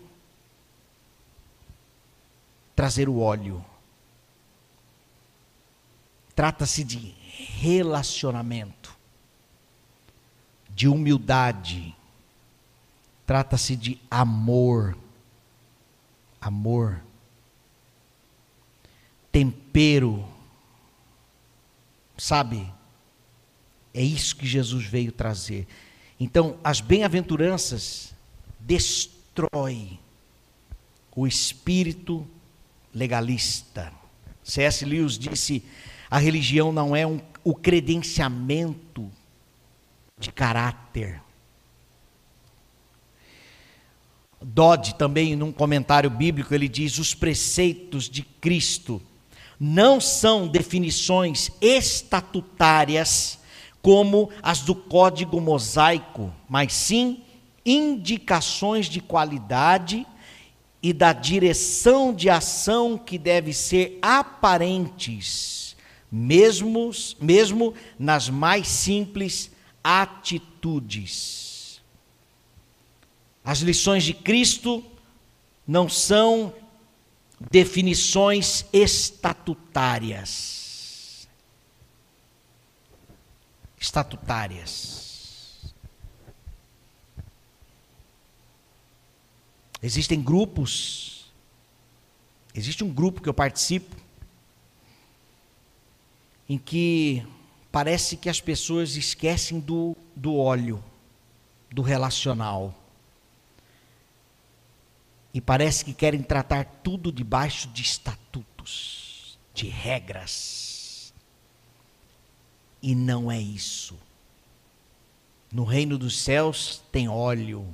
trazer 2.76 3.08
o 3.10 3.20
óleo. 3.20 3.64
Trata-se 6.36 6.84
de 6.84 7.14
relacionamento, 7.60 8.83
de 10.76 10.88
humildade, 10.88 11.96
trata-se 13.26 13.76
de 13.76 14.00
amor. 14.10 14.98
Amor 16.40 17.02
tempero. 19.34 20.24
Sabe? 22.16 22.72
É 23.92 24.02
isso 24.02 24.36
que 24.36 24.46
Jesus 24.46 24.86
veio 24.86 25.12
trazer. 25.12 25.68
Então, 26.20 26.56
as 26.64 26.80
bem-aventuranças 26.80 28.14
destrói 28.60 30.00
o 31.16 31.28
espírito 31.28 32.26
legalista. 32.94 33.92
C.S. 34.44 34.86
Lewis 34.86 35.18
disse: 35.18 35.64
a 36.10 36.20
religião 36.20 36.72
não 36.72 36.96
é 36.96 37.06
um, 37.06 37.20
o 37.44 37.56
credenciamento 37.56 39.12
de 40.24 40.32
caráter. 40.32 41.22
Dodd 44.42 44.96
também, 44.96 45.36
num 45.36 45.52
comentário 45.52 46.10
bíblico, 46.10 46.54
ele 46.54 46.68
diz: 46.68 46.98
os 46.98 47.14
preceitos 47.14 48.10
de 48.10 48.24
Cristo 48.24 49.02
não 49.60 50.02
são 50.02 50.48
definições 50.48 51.52
estatutárias 51.62 53.40
como 53.82 54.30
as 54.42 54.62
do 54.62 54.74
código 54.74 55.40
mosaico, 55.40 56.34
mas 56.48 56.74
sim 56.74 57.22
indicações 57.66 58.88
de 58.88 59.02
qualidade 59.02 60.06
e 60.82 60.92
da 60.92 61.14
direção 61.14 62.14
de 62.14 62.30
ação 62.30 62.98
que 62.98 63.18
deve 63.18 63.54
ser 63.54 64.00
aparentes, 64.02 65.76
mesmo, 66.12 66.92
mesmo 67.22 67.74
nas 67.98 68.30
mais 68.30 68.68
simples 68.68 69.53
atitudes. 69.84 71.82
As 73.44 73.60
lições 73.60 74.04
de 74.04 74.14
Cristo 74.14 74.84
não 75.68 75.90
são 75.90 76.56
definições 77.52 78.66
estatutárias. 78.72 81.28
Estatutárias. 83.78 85.74
Existem 89.82 90.22
grupos, 90.22 91.26
existe 92.56 92.86
um 92.86 92.90
grupo 92.90 93.22
que 93.22 93.28
eu 93.28 93.34
participo, 93.34 93.94
em 96.48 96.58
que 96.58 97.28
parece 97.74 98.16
que 98.16 98.30
as 98.30 98.40
pessoas 98.40 98.96
esquecem 98.96 99.60
do, 99.60 99.98
do 100.16 100.38
óleo, 100.38 100.82
do 101.72 101.82
relacional 101.82 102.72
e 105.34 105.42
parece 105.42 105.84
que 105.84 105.92
querem 105.92 106.22
tratar 106.22 106.66
tudo 106.84 107.12
debaixo 107.12 107.68
de 107.70 107.82
estatutos, 107.82 109.40
de 109.56 109.68
regras. 109.70 111.12
E 112.80 112.94
não 112.94 113.32
é 113.32 113.42
isso. 113.42 113.98
No 115.52 115.64
reino 115.64 115.98
dos 115.98 116.20
céus 116.20 116.84
tem 116.92 117.10
óleo, 117.10 117.66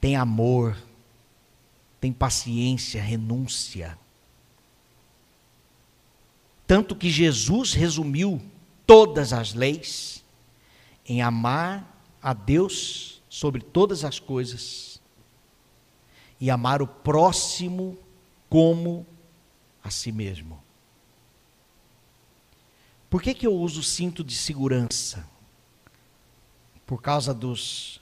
tem 0.00 0.16
amor, 0.16 0.76
tem 2.00 2.12
paciência, 2.12 3.00
renúncia. 3.00 3.96
Tanto 6.66 6.96
que 6.96 7.10
Jesus 7.10 7.72
resumiu 7.72 8.40
todas 8.86 9.32
as 9.32 9.54
leis 9.54 10.24
em 11.06 11.22
amar 11.22 12.04
a 12.22 12.32
Deus 12.32 13.22
sobre 13.28 13.62
todas 13.62 14.04
as 14.04 14.18
coisas 14.18 15.00
e 16.40 16.50
amar 16.50 16.82
o 16.82 16.86
próximo 16.86 17.98
como 18.48 19.06
a 19.82 19.90
si 19.90 20.12
mesmo. 20.12 20.62
Por 23.08 23.22
que, 23.22 23.34
que 23.34 23.46
eu 23.46 23.54
uso 23.54 23.82
cinto 23.82 24.24
de 24.24 24.34
segurança? 24.34 25.28
Por 26.86 27.02
causa 27.02 27.34
dos. 27.34 28.00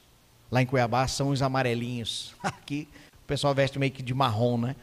Lá 0.51 0.63
em 0.63 0.67
Cuiabá 0.67 1.07
são 1.09 1.31
os 1.31 1.43
amarelinhos. 1.43 2.35
Aqui 2.43 2.89
o 3.23 3.27
pessoal 3.27 3.55
veste 3.55 3.79
meio 3.79 3.93
que 3.93 4.03
de 4.03 4.15
marrom, 4.15 4.59
né? 4.59 4.77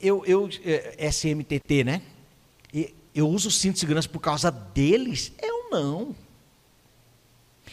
Eu, 0.00 0.24
eu 0.24 0.48
é, 0.64 1.08
SMTT, 1.10 1.84
né? 1.84 2.02
Eu 3.14 3.28
uso 3.28 3.48
o 3.48 3.52
cinto 3.52 3.74
de 3.74 3.80
segurança 3.80 4.08
por 4.08 4.20
causa 4.20 4.50
deles? 4.50 5.32
Eu 5.40 5.70
não. 5.70 6.14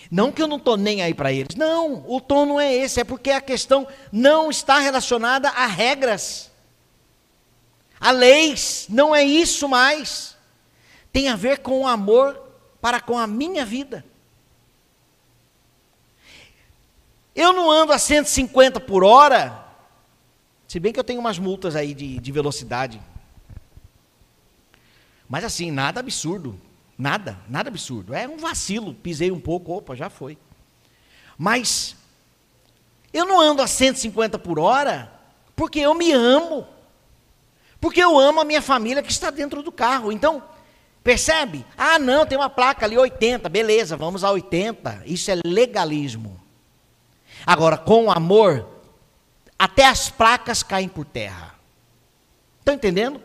Não 0.09 0.31
que 0.31 0.41
eu 0.41 0.47
não 0.47 0.57
estou 0.57 0.77
nem 0.77 1.01
aí 1.01 1.13
para 1.13 1.31
eles. 1.31 1.55
Não, 1.55 2.03
o 2.07 2.19
tom 2.21 2.45
não 2.45 2.59
é 2.59 2.73
esse. 2.73 2.99
É 2.99 3.03
porque 3.03 3.31
a 3.31 3.41
questão 3.41 3.87
não 4.11 4.49
está 4.49 4.79
relacionada 4.79 5.49
a 5.49 5.65
regras, 5.65 6.49
a 7.99 8.11
leis. 8.11 8.87
Não 8.89 9.15
é 9.15 9.23
isso 9.23 9.67
mais. 9.67 10.35
Tem 11.11 11.29
a 11.29 11.35
ver 11.35 11.59
com 11.59 11.81
o 11.81 11.87
amor 11.87 12.41
para 12.81 12.99
com 12.99 13.17
a 13.17 13.27
minha 13.27 13.65
vida. 13.65 14.05
Eu 17.35 17.53
não 17.53 17.69
ando 17.69 17.93
a 17.93 17.99
150 17.99 18.79
por 18.79 19.03
hora, 19.03 19.63
se 20.67 20.79
bem 20.79 20.91
que 20.91 20.99
eu 20.99 21.03
tenho 21.03 21.19
umas 21.19 21.37
multas 21.37 21.75
aí 21.75 21.93
de, 21.93 22.19
de 22.19 22.31
velocidade. 22.31 22.99
Mas 25.27 25.43
assim, 25.43 25.71
nada 25.71 25.99
absurdo. 25.99 26.59
Nada, 26.97 27.37
nada 27.47 27.69
absurdo. 27.69 28.13
É 28.13 28.27
um 28.27 28.37
vacilo, 28.37 28.93
pisei 28.93 29.31
um 29.31 29.39
pouco, 29.39 29.71
opa, 29.71 29.95
já 29.95 30.09
foi. 30.09 30.37
Mas 31.37 31.95
eu 33.13 33.25
não 33.25 33.39
ando 33.39 33.61
a 33.61 33.67
150 33.67 34.39
por 34.39 34.59
hora 34.59 35.11
porque 35.55 35.79
eu 35.79 35.93
me 35.93 36.11
amo. 36.11 36.67
Porque 37.79 38.01
eu 38.01 38.17
amo 38.17 38.41
a 38.41 38.45
minha 38.45 38.61
família 38.61 39.03
que 39.03 39.11
está 39.11 39.29
dentro 39.29 39.61
do 39.61 39.71
carro. 39.71 40.11
Então, 40.11 40.43
percebe? 41.03 41.65
Ah, 41.77 41.99
não, 41.99 42.25
tem 42.25 42.37
uma 42.37 42.49
placa 42.49 42.85
ali 42.85 42.97
80, 42.97 43.47
beleza, 43.49 43.95
vamos 43.95 44.23
a 44.23 44.31
80. 44.31 45.03
Isso 45.05 45.29
é 45.29 45.35
legalismo. 45.45 46.39
Agora, 47.45 47.77
com 47.77 48.11
amor, 48.11 48.67
até 49.57 49.85
as 49.85 50.09
placas 50.09 50.63
caem 50.63 50.89
por 50.89 51.05
terra. 51.05 51.55
Estão 52.59 52.73
entendendo? 52.73 53.21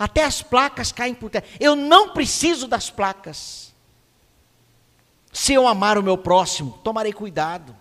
Até 0.00 0.24
as 0.24 0.40
placas 0.40 0.90
caem 0.90 1.12
por 1.12 1.28
terra. 1.28 1.44
Eu 1.60 1.76
não 1.76 2.14
preciso 2.14 2.66
das 2.66 2.88
placas. 2.88 3.70
Se 5.30 5.52
eu 5.52 5.68
amar 5.68 5.98
o 5.98 6.02
meu 6.02 6.16
próximo, 6.16 6.80
tomarei 6.82 7.12
cuidado. 7.12 7.76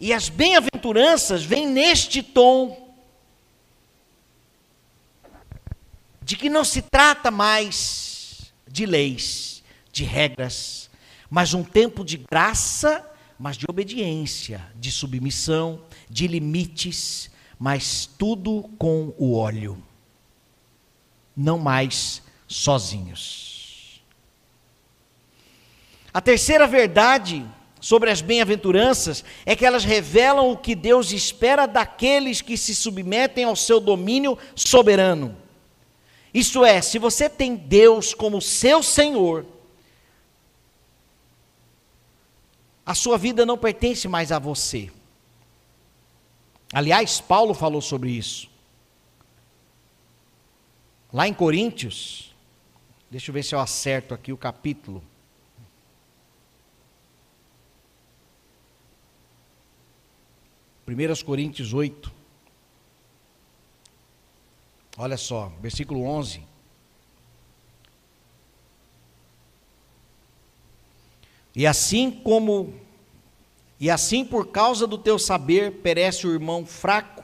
E 0.00 0.10
as 0.10 0.30
bem-aventuranças 0.30 1.44
vêm 1.44 1.66
neste 1.66 2.22
tom 2.22 2.94
de 6.22 6.34
que 6.34 6.48
não 6.48 6.64
se 6.64 6.80
trata 6.80 7.30
mais 7.30 8.50
de 8.66 8.86
leis, 8.86 9.62
de 9.92 10.04
regras, 10.04 10.88
mas 11.28 11.52
um 11.52 11.62
tempo 11.62 12.06
de 12.06 12.16
graça, 12.16 13.06
mas 13.38 13.58
de 13.58 13.66
obediência, 13.68 14.64
de 14.76 14.90
submissão, 14.90 15.82
de 16.08 16.26
limites, 16.26 17.30
mas 17.58 18.06
tudo 18.06 18.62
com 18.78 19.12
o 19.18 19.36
óleo 19.36 19.82
não 21.38 21.56
mais 21.56 22.20
sozinhos. 22.48 24.02
A 26.12 26.20
terceira 26.20 26.66
verdade 26.66 27.46
sobre 27.80 28.10
as 28.10 28.20
bem-aventuranças 28.20 29.24
é 29.46 29.54
que 29.54 29.64
elas 29.64 29.84
revelam 29.84 30.50
o 30.50 30.56
que 30.56 30.74
Deus 30.74 31.12
espera 31.12 31.66
daqueles 31.66 32.40
que 32.40 32.56
se 32.56 32.74
submetem 32.74 33.44
ao 33.44 33.54
seu 33.54 33.78
domínio 33.78 34.36
soberano. 34.56 35.36
Isto 36.34 36.64
é, 36.64 36.82
se 36.82 36.98
você 36.98 37.28
tem 37.28 37.54
Deus 37.54 38.12
como 38.12 38.42
seu 38.42 38.82
Senhor, 38.82 39.46
a 42.84 42.94
sua 42.94 43.16
vida 43.16 43.46
não 43.46 43.56
pertence 43.56 44.08
mais 44.08 44.32
a 44.32 44.40
você. 44.40 44.90
Aliás, 46.72 47.20
Paulo 47.20 47.54
falou 47.54 47.80
sobre 47.80 48.10
isso. 48.10 48.47
Lá 51.12 51.26
em 51.26 51.32
Coríntios, 51.32 52.34
deixa 53.10 53.30
eu 53.30 53.34
ver 53.34 53.42
se 53.42 53.54
eu 53.54 53.60
acerto 53.60 54.12
aqui 54.12 54.32
o 54.32 54.36
capítulo. 54.36 55.02
1 60.86 61.24
Coríntios 61.24 61.72
8. 61.72 62.12
Olha 64.96 65.16
só, 65.16 65.52
versículo 65.60 66.02
11. 66.02 66.42
E 71.54 71.66
assim 71.66 72.10
como 72.10 72.74
e 73.80 73.90
assim 73.90 74.24
por 74.24 74.48
causa 74.48 74.86
do 74.86 74.98
teu 74.98 75.18
saber 75.18 75.82
perece 75.82 76.26
o 76.26 76.32
irmão 76.32 76.66
fraco, 76.66 77.17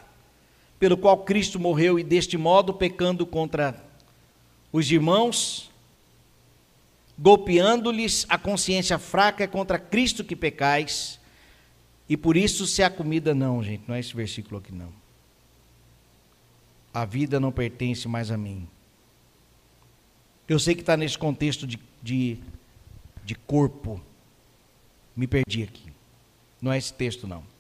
pelo 0.85 0.99
qual 0.99 1.17
Cristo 1.25 1.59
morreu 1.59 1.99
e 1.99 2.05
deste 2.05 2.37
modo 2.37 2.75
pecando 2.75 3.25
contra 3.25 3.83
os 4.71 4.93
irmãos, 4.93 5.71
golpeando-lhes 7.19 8.27
a 8.29 8.37
consciência 8.37 8.99
fraca 8.99 9.43
é 9.43 9.47
contra 9.47 9.79
Cristo 9.79 10.23
que 10.23 10.37
pecais, 10.37 11.19
e 12.07 12.19
por 12.19 12.37
isso 12.37 12.67
se 12.67 12.83
a 12.83 12.91
comida 12.91 13.35
não, 13.35 13.65
gente, 13.65 13.85
não 13.89 13.95
é 13.95 14.01
esse 14.01 14.15
versículo 14.15 14.59
aqui 14.59 14.75
não. 14.75 14.93
A 16.93 17.07
vida 17.07 17.41
não 17.41 17.51
pertence 17.51 18.07
mais 18.07 18.31
a 18.31 18.37
mim. 18.37 18.69
Eu 20.47 20.59
sei 20.59 20.75
que 20.75 20.83
está 20.83 20.99
nesse 20.99 21.17
contexto 21.17 21.67
de, 21.67 21.81
de, 22.03 22.37
de 23.25 23.35
corpo. 23.35 23.99
Me 25.17 25.27
perdi 25.27 25.63
aqui. 25.63 25.91
Não 26.61 26.71
é 26.71 26.77
esse 26.77 26.93
texto, 26.93 27.27
não. 27.27 27.54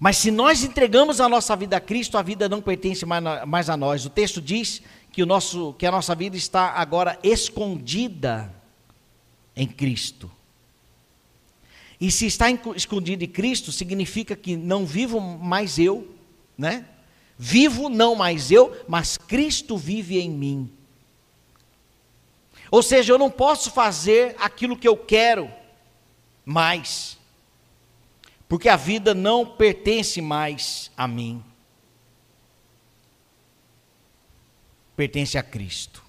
Mas 0.00 0.16
se 0.16 0.30
nós 0.30 0.64
entregamos 0.64 1.20
a 1.20 1.28
nossa 1.28 1.54
vida 1.54 1.76
a 1.76 1.80
Cristo, 1.80 2.16
a 2.16 2.22
vida 2.22 2.48
não 2.48 2.62
pertence 2.62 3.04
mais 3.04 3.68
a 3.68 3.76
nós. 3.76 4.06
O 4.06 4.10
texto 4.10 4.40
diz 4.40 4.80
que, 5.12 5.22
o 5.22 5.26
nosso, 5.26 5.74
que 5.74 5.84
a 5.84 5.90
nossa 5.90 6.14
vida 6.14 6.38
está 6.38 6.70
agora 6.70 7.18
escondida 7.22 8.50
em 9.54 9.66
Cristo. 9.66 10.30
E 12.00 12.10
se 12.10 12.24
está 12.24 12.46
escondido 12.74 13.22
em 13.24 13.28
Cristo, 13.28 13.70
significa 13.70 14.34
que 14.34 14.56
não 14.56 14.86
vivo 14.86 15.20
mais 15.20 15.78
eu, 15.78 16.16
né? 16.56 16.86
Vivo 17.36 17.90
não 17.90 18.14
mais 18.14 18.50
eu, 18.50 18.74
mas 18.88 19.18
Cristo 19.18 19.76
vive 19.76 20.18
em 20.18 20.30
mim. 20.30 20.72
Ou 22.70 22.82
seja, 22.82 23.12
eu 23.12 23.18
não 23.18 23.30
posso 23.30 23.70
fazer 23.70 24.34
aquilo 24.38 24.78
que 24.78 24.88
eu 24.88 24.96
quero 24.96 25.50
mais, 26.42 27.18
porque 28.50 28.68
a 28.68 28.76
vida 28.76 29.14
não 29.14 29.46
pertence 29.46 30.20
mais 30.20 30.90
a 30.94 31.08
mim. 31.08 31.42
pertence 35.00 35.38
a 35.38 35.42
Cristo. 35.42 36.04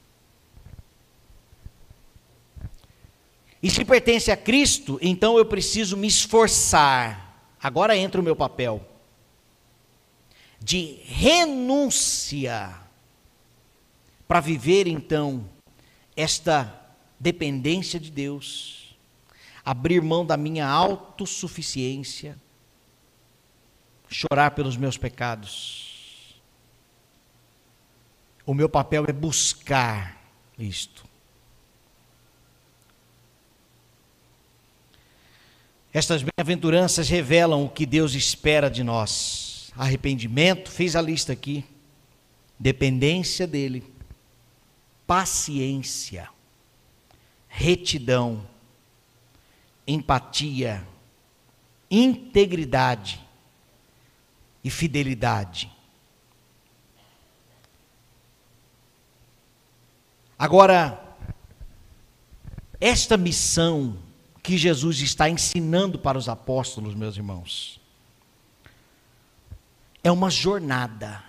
E 3.63 3.71
se 3.71 3.85
pertence 3.85 4.29
a 4.29 4.35
Cristo, 4.35 4.99
então 5.01 5.37
eu 5.37 5.45
preciso 5.45 5.95
me 5.95 6.07
esforçar. 6.07 7.41
Agora 7.63 7.95
entra 7.95 8.19
o 8.19 8.23
meu 8.23 8.35
papel 8.35 8.85
de 10.59 10.99
renúncia 11.05 12.75
para 14.27 14.41
viver 14.41 14.87
então 14.87 15.49
esta 16.13 16.93
dependência 17.17 17.97
de 17.97 18.11
Deus, 18.11 18.80
abrir 19.63 20.01
mão 20.01 20.25
da 20.25 20.35
minha 20.35 20.67
autossuficiência, 20.67 22.37
chorar 24.09 24.51
pelos 24.51 24.75
meus 24.75 24.97
pecados. 24.97 26.41
O 28.45 28.53
meu 28.53 28.67
papel 28.67 29.05
é 29.07 29.13
buscar 29.13 30.21
isto. 30.57 31.05
Estas 35.93 36.23
bem-aventuranças 36.23 37.09
revelam 37.09 37.65
o 37.65 37.69
que 37.69 37.85
Deus 37.85 38.13
espera 38.13 38.69
de 38.69 38.83
nós: 38.83 39.71
arrependimento, 39.75 40.71
fez 40.71 40.95
a 40.95 41.01
lista 41.01 41.33
aqui, 41.33 41.65
dependência 42.57 43.45
dEle, 43.45 43.83
paciência, 45.05 46.29
retidão, 47.47 48.47
empatia, 49.91 50.87
integridade 51.89 53.21
e 54.63 54.69
fidelidade. 54.69 55.71
Agora, 60.37 60.99
esta 62.79 63.15
missão 63.17 63.97
que 64.41 64.57
Jesus 64.57 64.99
está 65.01 65.29
ensinando 65.29 65.99
para 65.99 66.17
os 66.17 66.27
apóstolos, 66.27 66.95
meus 66.95 67.15
irmãos, 67.15 67.79
é 70.03 70.11
uma 70.11 70.31
jornada. 70.31 71.23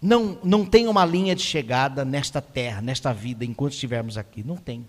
Não, 0.00 0.38
não 0.44 0.66
tem 0.66 0.86
uma 0.86 1.06
linha 1.06 1.34
de 1.34 1.42
chegada 1.42 2.04
nesta 2.04 2.42
terra, 2.42 2.82
nesta 2.82 3.14
vida, 3.14 3.46
enquanto 3.46 3.72
estivermos 3.72 4.18
aqui. 4.18 4.44
Não 4.44 4.56
tem. 4.56 4.86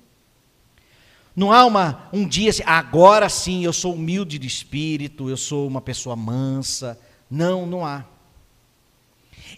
Não 1.35 1.51
há 1.51 1.65
uma, 1.65 2.09
um 2.13 2.25
dia 2.27 2.49
assim, 2.49 2.63
agora 2.65 3.27
sim 3.27 3.65
eu 3.65 3.73
sou 3.73 3.93
humilde 3.93 4.39
de 4.39 4.47
espírito, 4.47 5.29
eu 5.29 5.37
sou 5.37 5.67
uma 5.67 5.81
pessoa 5.81 6.15
mansa. 6.15 6.99
Não, 7.29 7.65
não 7.65 7.85
há. 7.85 8.05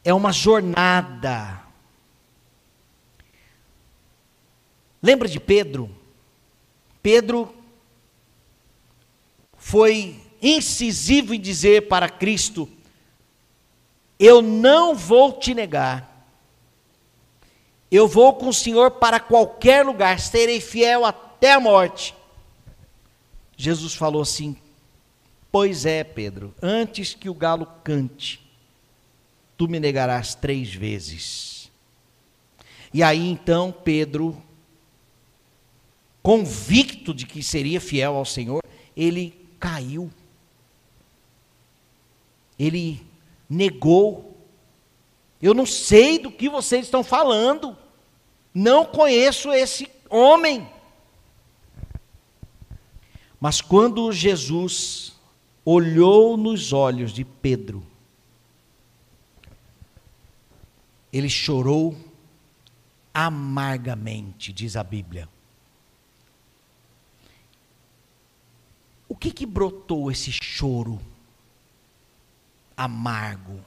É 0.04 0.14
uma 0.14 0.32
jornada 0.32 1.68
Lembra 5.02 5.28
de 5.28 5.40
Pedro? 5.40 5.90
Pedro 7.02 7.54
foi 9.58 10.20
incisivo 10.42 11.34
em 11.34 11.40
dizer 11.40 11.88
para 11.88 12.10
Cristo: 12.10 12.70
Eu 14.20 14.42
não 14.42 14.96
vou 14.96 15.34
te 15.34 15.54
negar. 15.54 16.16
Eu 17.90 18.08
vou 18.08 18.34
com 18.34 18.50
o 18.50 18.54
Senhor 18.54 18.92
para 18.92 19.20
qualquer 19.20 19.86
lugar, 19.86 20.20
serei 20.20 20.60
fiel 20.60 21.06
até 21.06 21.27
a 21.46 21.60
morte. 21.60 22.16
Jesus 23.56 23.94
falou 23.94 24.22
assim: 24.22 24.56
Pois 25.52 25.86
é, 25.86 26.04
Pedro, 26.04 26.54
antes 26.62 27.14
que 27.14 27.30
o 27.30 27.34
galo 27.34 27.68
cante, 27.84 28.42
tu 29.58 29.68
me 29.68 29.80
negarás 29.80 30.36
três 30.36 30.74
vezes. 30.74 31.72
E 32.94 33.04
aí 33.04 33.28
então 33.30 33.72
Pedro 33.72 34.42
convicto 36.28 37.14
de 37.14 37.26
que 37.26 37.42
seria 37.42 37.80
fiel 37.80 38.16
ao 38.16 38.26
Senhor, 38.26 38.62
ele 38.96 39.48
caiu. 39.58 40.12
Ele 42.60 43.02
negou. 43.50 44.38
Eu 45.42 45.54
não 45.54 45.66
sei 45.66 46.20
do 46.20 46.30
que 46.30 46.50
vocês 46.50 46.86
estão 46.86 47.02
falando. 47.02 47.78
Não 48.54 48.84
conheço 48.84 49.54
esse 49.54 49.90
homem. 50.10 50.68
Mas 53.40 53.62
quando 53.62 54.12
Jesus 54.12 55.14
olhou 55.64 56.38
nos 56.38 56.74
olhos 56.74 57.12
de 57.12 57.24
Pedro, 57.24 57.86
ele 61.12 61.30
chorou 61.30 61.96
amargamente, 63.14 64.54
diz 64.54 64.76
a 64.76 64.84
Bíblia. 64.84 65.28
O 69.10 69.16
que 69.16 69.32
que 69.32 69.46
brotou 69.46 70.12
esse 70.12 70.32
choro 70.32 71.00
amargo? 72.76 73.64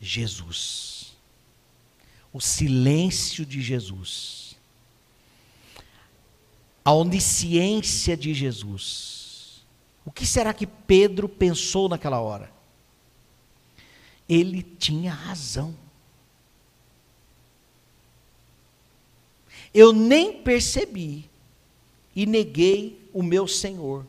Jesus. 0.00 1.16
O 2.32 2.40
silêncio 2.40 3.44
de 3.44 3.60
Jesus. 3.60 4.51
A 6.84 6.92
onisciência 6.92 8.16
de 8.16 8.34
Jesus. 8.34 9.64
O 10.04 10.10
que 10.10 10.26
será 10.26 10.52
que 10.52 10.66
Pedro 10.66 11.28
pensou 11.28 11.88
naquela 11.88 12.20
hora? 12.20 12.52
Ele 14.28 14.62
tinha 14.62 15.12
razão. 15.12 15.76
Eu 19.72 19.92
nem 19.92 20.42
percebi 20.42 21.30
e 22.14 22.26
neguei 22.26 23.08
o 23.12 23.22
meu 23.22 23.46
Senhor 23.46 24.06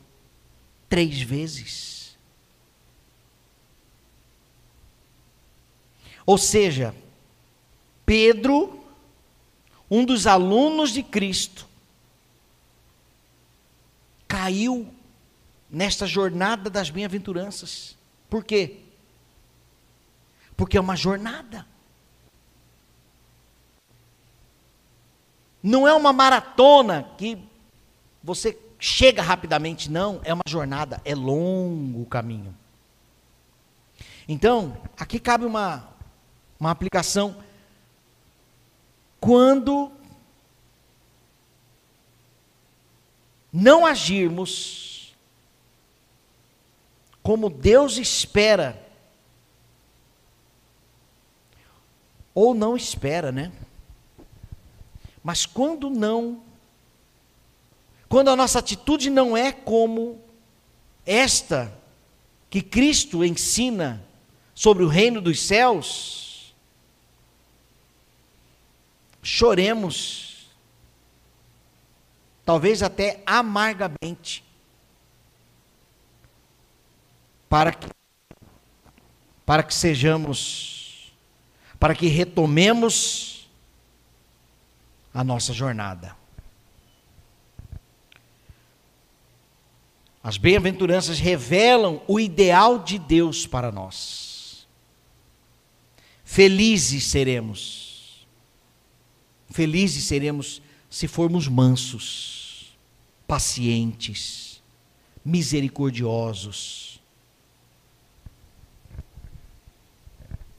três 0.88 1.20
vezes. 1.20 2.16
Ou 6.26 6.38
seja, 6.38 6.94
Pedro, 8.04 8.84
um 9.90 10.04
dos 10.04 10.26
alunos 10.26 10.90
de 10.90 11.02
Cristo, 11.02 11.66
caiu 14.34 14.92
nesta 15.70 16.08
jornada 16.08 16.68
das 16.68 16.90
bem-aventuranças. 16.90 17.96
Por 18.28 18.42
quê? 18.42 18.80
Porque 20.56 20.76
é 20.76 20.80
uma 20.80 20.96
jornada. 20.96 21.64
Não 25.62 25.86
é 25.86 25.94
uma 25.94 26.12
maratona 26.12 27.08
que 27.16 27.38
você 28.24 28.58
chega 28.76 29.22
rapidamente, 29.22 29.88
não, 29.88 30.20
é 30.24 30.34
uma 30.34 30.42
jornada, 30.48 31.00
é 31.04 31.14
longo 31.14 32.02
o 32.02 32.06
caminho. 32.06 32.52
Então, 34.26 34.76
aqui 34.98 35.20
cabe 35.20 35.44
uma, 35.44 35.90
uma 36.58 36.72
aplicação. 36.72 37.36
Quando 39.20 39.92
não 43.56 43.86
agirmos 43.86 45.14
como 47.22 47.48
Deus 47.48 47.98
espera, 47.98 48.84
ou 52.34 52.52
não 52.52 52.76
espera, 52.76 53.30
né? 53.30 53.52
Mas 55.22 55.46
quando 55.46 55.88
não, 55.88 56.42
quando 58.08 58.28
a 58.28 58.34
nossa 58.34 58.58
atitude 58.58 59.08
não 59.08 59.36
é 59.36 59.52
como 59.52 60.20
esta 61.06 61.72
que 62.50 62.60
Cristo 62.60 63.24
ensina 63.24 64.04
sobre 64.52 64.82
o 64.82 64.88
reino 64.88 65.20
dos 65.20 65.40
céus, 65.40 66.52
choremos 69.22 70.33
talvez 72.44 72.82
até 72.82 73.22
amargamente, 73.24 74.44
para 77.48 77.72
que, 77.72 77.88
para 79.46 79.62
que 79.62 79.74
sejamos, 79.74 81.12
para 81.78 81.94
que 81.94 82.08
retomemos 82.08 83.48
a 85.12 85.22
nossa 85.22 85.52
jornada. 85.52 86.16
As 90.22 90.38
bem-aventuranças 90.38 91.18
revelam 91.18 92.00
o 92.08 92.18
ideal 92.18 92.78
de 92.78 92.98
Deus 92.98 93.46
para 93.46 93.70
nós. 93.70 94.66
Felizes 96.24 97.04
seremos. 97.04 98.26
Felizes 99.50 100.04
seremos 100.04 100.62
se 100.94 101.08
formos 101.08 101.48
mansos, 101.48 102.72
pacientes, 103.26 104.62
misericordiosos, 105.24 107.02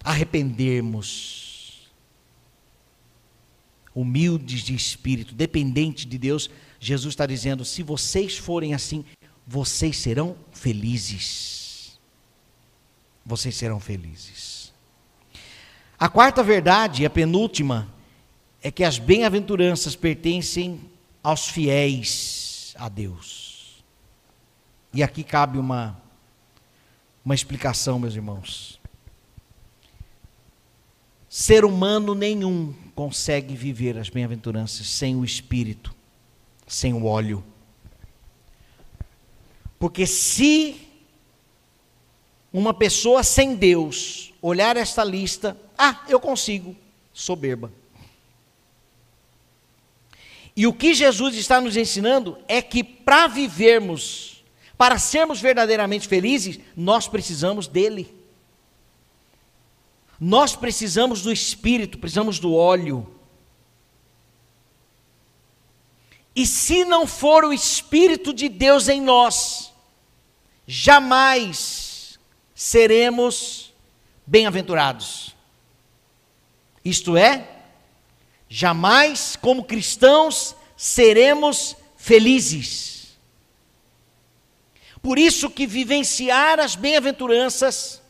arrependermos, 0.03 1.89
humildes 3.95 4.63
de 4.63 4.75
espírito, 4.75 5.33
dependentes 5.33 6.05
de 6.05 6.17
Deus, 6.17 6.49
Jesus 6.81 7.13
está 7.13 7.25
dizendo: 7.25 7.63
se 7.63 7.81
vocês 7.81 8.37
forem 8.37 8.73
assim, 8.73 9.05
vocês 9.47 9.95
serão 9.95 10.35
felizes. 10.51 11.97
Vocês 13.25 13.55
serão 13.55 13.79
felizes. 13.79 14.73
A 15.97 16.09
quarta 16.09 16.43
verdade, 16.43 17.05
a 17.05 17.09
penúltima, 17.09 17.94
é 18.65 18.71
que 18.71 18.83
as 18.83 18.97
bem-aventuranças 18.97 19.95
pertencem 19.95 20.81
aos 21.21 21.47
fiéis 21.47 22.73
a 22.79 22.89
Deus. 22.89 23.83
E 24.91 25.03
aqui 25.03 25.23
cabe 25.23 25.59
uma, 25.59 26.01
uma 27.23 27.35
explicação, 27.35 27.99
meus 27.99 28.15
irmãos. 28.15 28.79
Ser 31.29 31.63
humano 31.63 32.15
nenhum 32.15 32.73
consegue 32.95 33.55
viver 33.55 33.99
as 33.99 34.09
bem-aventuranças 34.09 34.89
sem 34.89 35.15
o 35.15 35.23
Espírito, 35.23 35.93
sem 36.65 36.91
o 36.91 37.05
óleo. 37.05 37.43
Porque 39.77 40.07
se 40.07 40.89
uma 42.51 42.73
pessoa 42.73 43.21
sem 43.21 43.53
Deus 43.53 44.33
olhar 44.41 44.75
esta 44.75 45.03
lista, 45.03 45.55
ah, 45.77 46.03
eu 46.09 46.19
consigo, 46.19 46.75
soberba. 47.13 47.71
E 50.55 50.65
o 50.65 50.73
que 50.73 50.93
Jesus 50.93 51.35
está 51.35 51.59
nos 51.59 51.75
ensinando 51.75 52.37
é 52.47 52.61
que 52.61 52.83
para 52.83 53.27
vivermos, 53.27 54.43
para 54.77 54.97
sermos 54.97 55.41
verdadeiramente 55.41 56.07
felizes, 56.07 56.59
nós 56.75 57.07
precisamos 57.07 57.67
dele. 57.67 58.15
Nós 60.19 60.55
precisamos 60.55 61.21
do 61.21 61.31
Espírito, 61.31 61.97
precisamos 61.97 62.39
do 62.39 62.53
óleo. 62.53 63.13
E 66.33 66.45
se 66.45 66.85
não 66.85 67.05
for 67.05 67.43
o 67.43 67.53
Espírito 67.53 68.33
de 68.33 68.47
Deus 68.47 68.87
em 68.87 69.01
nós, 69.01 69.73
jamais 70.65 72.17
seremos 72.53 73.73
bem-aventurados. 74.25 75.35
Isto 76.83 77.17
é, 77.17 77.54
jamais, 78.49 79.35
como 79.35 79.63
cristãos, 79.63 80.55
seremos 80.75 81.75
felizes. 81.95 83.17
Por 85.01 85.19
isso 85.19 85.49
que 85.49 85.67
vivenciar 85.67 86.59
as 86.59 86.75
bem-aventuranças 86.75 88.01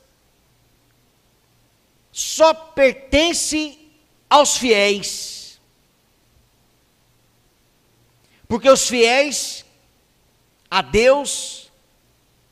só 2.11 2.53
pertence 2.53 3.77
aos 4.29 4.57
fiéis. 4.57 5.59
Porque 8.47 8.69
os 8.69 8.87
fiéis 8.87 9.65
a 10.69 10.81
Deus 10.81 11.71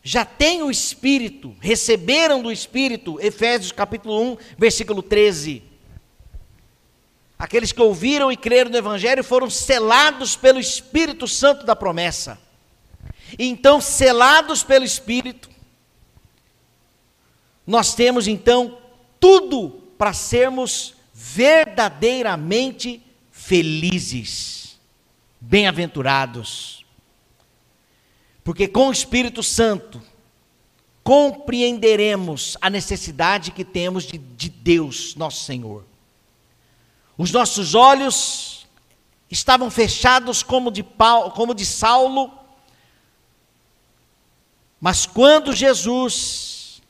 já 0.03 0.25
têm 0.25 0.61
o 0.61 0.69
Espírito, 0.69 1.55
receberam 1.61 2.41
do 2.41 2.51
Espírito, 2.51 3.17
Efésios 3.21 3.71
capítulo 3.71 4.33
1, 4.33 4.37
versículo 4.57 5.01
13. 5.01 5.63
Aqueles 7.43 7.73
que 7.73 7.82
ouviram 7.82 8.32
e 8.32 8.38
creram 8.38 8.71
no 8.71 8.77
Evangelho 8.77 9.21
foram 9.21 9.49
selados 9.49 10.34
pelo 10.34 10.62
Espírito 10.62 11.27
Santo 11.27 11.65
da 11.65 11.75
promessa. 11.75 12.39
Então, 13.38 13.82
selados 13.82 14.63
pelo 14.63 14.86
Espírito, 14.86 15.49
nós 17.67 17.93
temos 17.93 18.29
então 18.29 18.77
tudo 19.19 19.71
para 19.97 20.13
sermos 20.13 20.95
verdadeiramente 21.13 23.03
felizes, 23.29 24.79
bem-aventurados. 25.38 26.86
Porque 28.41 28.69
com 28.69 28.88
o 28.88 28.93
Espírito 28.93 29.43
Santo 29.43 30.01
compreenderemos 31.03 32.56
a 32.62 32.69
necessidade 32.69 33.51
que 33.51 33.65
temos 33.65 34.06
de, 34.06 34.17
de 34.17 34.47
Deus, 34.47 35.13
nosso 35.17 35.43
Senhor. 35.43 35.91
Os 37.17 37.32
nossos 37.32 37.76
olhos 37.76 38.67
estavam 39.30 39.69
fechados 39.69 40.43
como 40.43 40.71
de, 40.71 40.84
Paulo, 40.84 41.32
como 41.32 41.54
de 41.54 41.65
Saulo, 41.65 42.32
mas 44.80 45.06
quando 45.06 45.54
Jesus, 45.54 46.82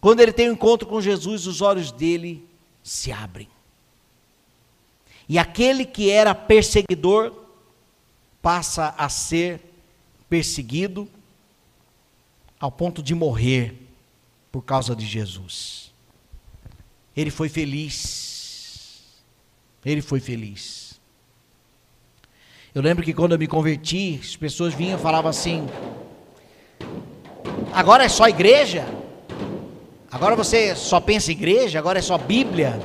quando 0.00 0.20
ele 0.20 0.32
tem 0.32 0.48
um 0.48 0.54
encontro 0.54 0.88
com 0.88 1.00
Jesus, 1.00 1.46
os 1.46 1.60
olhos 1.60 1.92
dele 1.92 2.48
se 2.82 3.12
abrem. 3.12 3.48
E 5.28 5.38
aquele 5.38 5.84
que 5.84 6.10
era 6.10 6.34
perseguidor 6.34 7.32
passa 8.40 8.94
a 8.96 9.08
ser 9.08 9.60
perseguido 10.28 11.08
ao 12.58 12.72
ponto 12.72 13.02
de 13.02 13.14
morrer 13.14 13.76
por 14.50 14.62
causa 14.62 14.96
de 14.96 15.06
Jesus. 15.06 15.92
Ele 17.14 17.30
foi 17.30 17.48
feliz 17.48 18.31
ele 19.84 20.00
foi 20.00 20.20
feliz. 20.20 21.00
Eu 22.74 22.80
lembro 22.80 23.04
que 23.04 23.12
quando 23.12 23.32
eu 23.32 23.38
me 23.38 23.46
converti, 23.46 24.18
as 24.22 24.36
pessoas 24.36 24.72
vinham 24.72 24.98
e 24.98 25.02
falavam 25.02 25.28
assim: 25.28 25.66
agora 27.72 28.04
é 28.04 28.08
só 28.08 28.28
igreja? 28.28 28.86
Agora 30.10 30.36
você 30.36 30.74
só 30.74 31.00
pensa 31.00 31.30
em 31.30 31.34
igreja? 31.34 31.78
Agora 31.78 31.98
é 31.98 32.02
só 32.02 32.16
Bíblia? 32.16 32.78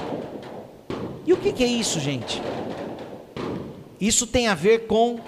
E 1.26 1.34
o 1.34 1.38
que, 1.38 1.52
que 1.52 1.64
é 1.64 1.68
isso, 1.68 2.00
gente? 2.00 2.42
Isso 4.00 4.26
tem 4.26 4.48
a 4.48 4.56
ver 4.56 4.88
com 4.88 5.20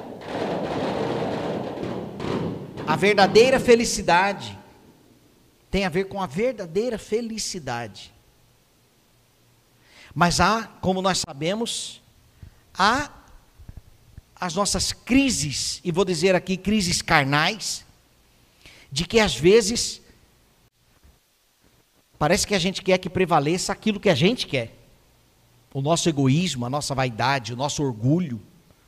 a 2.87 2.95
verdadeira 2.95 3.59
felicidade. 3.59 4.57
Tem 5.69 5.85
a 5.85 5.89
ver 5.89 6.05
com 6.05 6.21
a 6.21 6.25
verdadeira 6.25 6.97
felicidade. 6.97 8.13
Mas 10.19 10.41
há, 10.41 10.63
como 10.81 11.01
nós 11.01 11.19
sabemos, 11.19 12.01
há 12.77 13.09
as 14.35 14.53
nossas 14.53 14.91
crises, 14.91 15.79
e 15.81 15.93
vou 15.93 16.03
dizer 16.03 16.35
aqui 16.35 16.57
crises 16.57 17.01
carnais, 17.01 17.85
de 18.91 19.05
que 19.05 19.17
às 19.17 19.33
vezes 19.33 20.01
parece 22.17 22.45
que 22.45 22.53
a 22.53 22.59
gente 22.59 22.81
quer 22.81 22.97
que 22.97 23.09
prevaleça 23.09 23.71
aquilo 23.71 23.97
que 23.97 24.09
a 24.09 24.13
gente 24.13 24.45
quer. 24.45 24.75
O 25.73 25.81
nosso 25.81 26.09
egoísmo, 26.09 26.65
a 26.65 26.69
nossa 26.69 26.93
vaidade, 26.93 27.53
o 27.53 27.55
nosso 27.55 27.81
orgulho, 27.81 28.41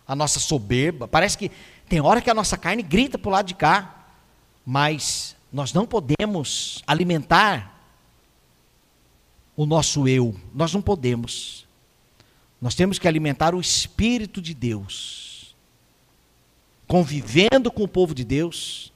a 0.06 0.14
nossa 0.14 0.38
soberba. 0.38 1.08
Parece 1.08 1.38
que 1.38 1.50
Tem 1.88 2.02
hora 2.02 2.20
que 2.20 2.30
a 2.30 2.34
nossa 2.34 2.58
carne 2.58 2.84
grita 2.84 3.18
para 3.18 3.30
o 3.30 3.32
lado 3.32 3.48
de 3.48 3.56
cá, 3.56 4.06
mas 4.66 5.34
nós 5.50 5.72
não 5.72 5.88
podemos 5.88 6.84
alimentar 6.86 7.81
o 9.56 9.66
nosso 9.66 10.08
eu. 10.08 10.36
Nós 10.54 10.74
não 10.74 10.82
podemos. 10.82 11.66
Nós 12.62 12.76
temos 12.76 13.00
que 13.00 13.08
alimentar 13.08 13.56
o 13.56 13.62
Espírito 13.62 14.42
de 14.42 14.54
Deus. 14.54 15.56
Convivendo 16.88 17.72
com 17.72 17.84
o 17.84 17.88
povo 17.88 18.14
de 18.14 18.24
Deus, 18.24 18.92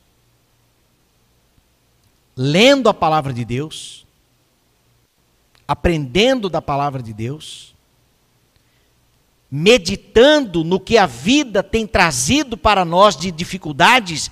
lendo 2.36 2.90
a 2.90 2.94
palavra 2.94 3.32
de 3.32 3.46
Deus, 3.46 4.06
aprendendo 5.68 6.50
da 6.50 6.62
palavra 6.62 7.02
de 7.02 7.14
Deus, 7.14 7.74
meditando 9.50 10.64
no 10.64 10.80
que 10.80 10.98
a 10.98 11.06
vida 11.06 11.64
tem 11.64 11.88
trazido 11.88 12.58
para 12.58 12.84
nós 12.84 13.16
de 13.16 13.32
dificuldades 13.32 14.30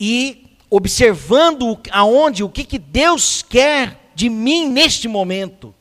e 0.00 0.46
observando 0.70 1.78
aonde, 1.90 2.42
o 2.42 2.48
que, 2.48 2.64
que 2.64 2.78
Deus 2.78 3.42
quer 3.42 4.05
de 4.16 4.30
mim 4.30 4.70
neste 4.70 5.06
momento 5.06 5.74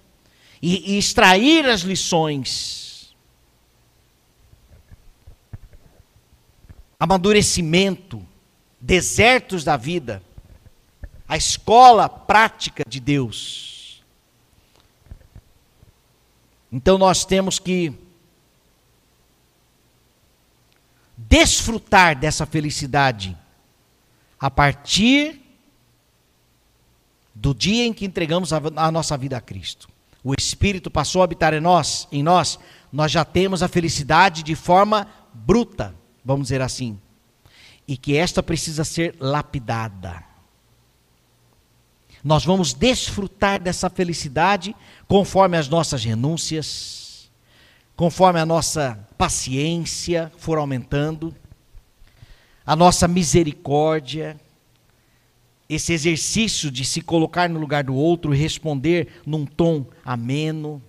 e, 0.61 0.91
e 0.91 0.97
extrair 0.97 1.65
as 1.65 1.81
lições. 1.81 3.15
Amadurecimento, 6.99 8.21
desertos 8.79 9.63
da 9.63 9.77
vida, 9.77 10.21
a 11.25 11.38
escola 11.38 12.09
prática 12.09 12.83
de 12.86 12.99
Deus. 12.99 14.03
Então 16.69 16.97
nós 16.97 17.23
temos 17.23 17.57
que 17.57 17.93
desfrutar 21.15 22.19
dessa 22.19 22.45
felicidade 22.45 23.38
a 24.38 24.51
partir 24.51 25.44
do 27.36 27.53
dia 27.53 27.86
em 27.86 27.93
que 27.93 28.05
entregamos 28.05 28.53
a, 28.53 28.61
a, 28.77 28.91
nossa 28.91 29.17
vida 29.17 29.36
a 29.36 29.41
Cristo. 29.41 29.89
O 30.23 30.33
Espírito 30.33 30.89
passou 30.89 31.21
a 31.21 31.25
habitar 31.25 31.53
em 31.53 31.59
nós, 31.59 32.07
em 32.11 32.23
nós, 32.23 32.57
nós 32.91 33.11
já 33.11 33.25
temos 33.25 33.61
a 33.61 33.67
felicidade 33.67 34.41
de 34.41 34.55
forma 34.55 35.05
bruta, 35.33 35.93
vamos 36.23 36.47
dizer 36.47 36.61
assim. 36.61 36.97
E 37.88 37.97
que 37.97 38.15
esta 38.15 38.41
precisa 38.41 38.83
ser 38.83 39.15
lapidada. 39.19 40.23
Nós 42.23 42.43
vamos 42.43 42.73
desfrutar 42.73 43.61
dessa 43.61 43.89
felicidade 43.89 44.75
conforme 45.07 45.57
as 45.57 45.67
nossas 45.67 46.03
renúncias, 46.03 47.29
conforme 47.95 48.39
a 48.39 48.45
nossa 48.45 48.97
paciência 49.17 50.31
for 50.38 50.57
aumentando 50.57 51.36
a 52.65 52.75
nossa 52.75 53.07
misericórdia, 53.07 54.36
esse 55.68 55.93
exercício 55.93 56.70
de 56.70 56.86
se 56.86 57.01
colocar 57.01 57.49
no 57.49 57.59
lugar 57.59 57.84
do 57.84 57.95
outro 57.95 58.32
responder 58.32 59.22
num 59.26 59.45
tom 59.45 59.86
ameno. 60.03 60.82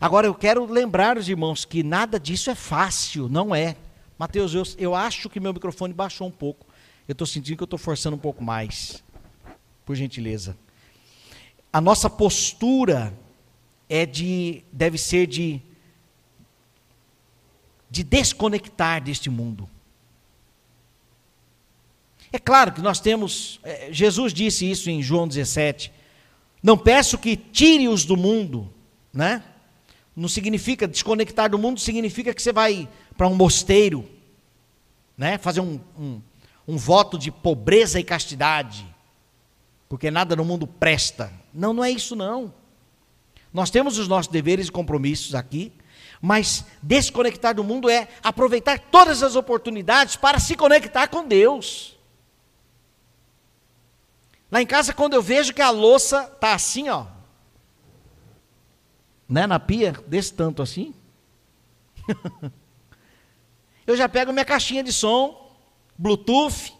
Agora 0.00 0.26
eu 0.26 0.34
quero 0.34 0.64
lembrar 0.66 1.16
os 1.16 1.28
irmãos 1.28 1.64
que 1.64 1.82
nada 1.82 2.20
disso 2.20 2.50
é 2.50 2.54
fácil, 2.54 3.28
não 3.28 3.54
é. 3.54 3.76
Mateus, 4.18 4.54
eu, 4.54 4.62
eu 4.78 4.94
acho 4.94 5.28
que 5.28 5.40
meu 5.40 5.52
microfone 5.52 5.92
baixou 5.92 6.28
um 6.28 6.30
pouco. 6.30 6.66
Eu 7.08 7.12
estou 7.12 7.26
sentindo 7.26 7.56
que 7.56 7.62
eu 7.62 7.66
estou 7.66 7.78
forçando 7.78 8.16
um 8.16 8.20
pouco 8.20 8.44
mais. 8.44 9.02
Por 9.84 9.96
gentileza. 9.96 10.56
A 11.72 11.80
nossa 11.80 12.08
postura 12.08 13.12
é 13.88 14.06
de, 14.06 14.62
deve 14.72 14.98
ser 14.98 15.26
de 15.26 15.62
de 17.92 18.02
desconectar 18.02 19.02
deste 19.02 19.28
mundo. 19.28 19.68
É 22.32 22.38
claro 22.38 22.72
que 22.72 22.80
nós 22.80 22.98
temos, 22.98 23.60
é, 23.62 23.92
Jesus 23.92 24.32
disse 24.32 24.68
isso 24.68 24.88
em 24.88 25.02
João 25.02 25.28
17, 25.28 25.92
não 26.62 26.78
peço 26.78 27.18
que 27.18 27.36
tire-os 27.36 28.06
do 28.06 28.16
mundo, 28.16 28.72
né? 29.12 29.42
Não 30.16 30.28
significa, 30.28 30.88
desconectar 30.88 31.50
do 31.50 31.58
mundo 31.58 31.78
significa 31.78 32.32
que 32.32 32.42
você 32.42 32.52
vai 32.52 32.88
para 33.18 33.28
um 33.28 33.34
mosteiro, 33.34 34.08
né? 35.16 35.36
Fazer 35.36 35.60
um, 35.60 35.78
um, 35.98 36.22
um 36.66 36.76
voto 36.78 37.18
de 37.18 37.30
pobreza 37.30 38.00
e 38.00 38.04
castidade, 38.04 38.86
porque 39.88 40.10
nada 40.10 40.34
no 40.34 40.44
mundo 40.44 40.66
presta. 40.66 41.30
Não, 41.52 41.74
não 41.74 41.84
é 41.84 41.90
isso 41.90 42.16
não. 42.16 42.54
Nós 43.52 43.68
temos 43.68 43.98
os 43.98 44.08
nossos 44.08 44.32
deveres 44.32 44.68
e 44.68 44.72
compromissos 44.72 45.34
aqui, 45.34 45.70
mas 46.20 46.64
desconectar 46.82 47.54
do 47.54 47.62
mundo 47.62 47.90
é 47.90 48.08
aproveitar 48.22 48.78
todas 48.78 49.22
as 49.22 49.36
oportunidades 49.36 50.16
para 50.16 50.38
se 50.38 50.56
conectar 50.56 51.08
com 51.08 51.26
Deus. 51.28 51.98
Lá 54.52 54.60
em 54.60 54.66
casa, 54.66 54.92
quando 54.92 55.14
eu 55.14 55.22
vejo 55.22 55.54
que 55.54 55.62
a 55.62 55.70
louça 55.70 56.30
está 56.30 56.52
assim, 56.52 56.90
ó, 56.90 57.06
né, 59.26 59.46
na 59.46 59.58
pia, 59.58 59.92
desse 60.06 60.34
tanto 60.34 60.60
assim, 60.60 60.92
eu 63.86 63.96
já 63.96 64.06
pego 64.10 64.30
minha 64.30 64.44
caixinha 64.44 64.84
de 64.84 64.92
som, 64.92 65.56
Bluetooth. 65.96 66.74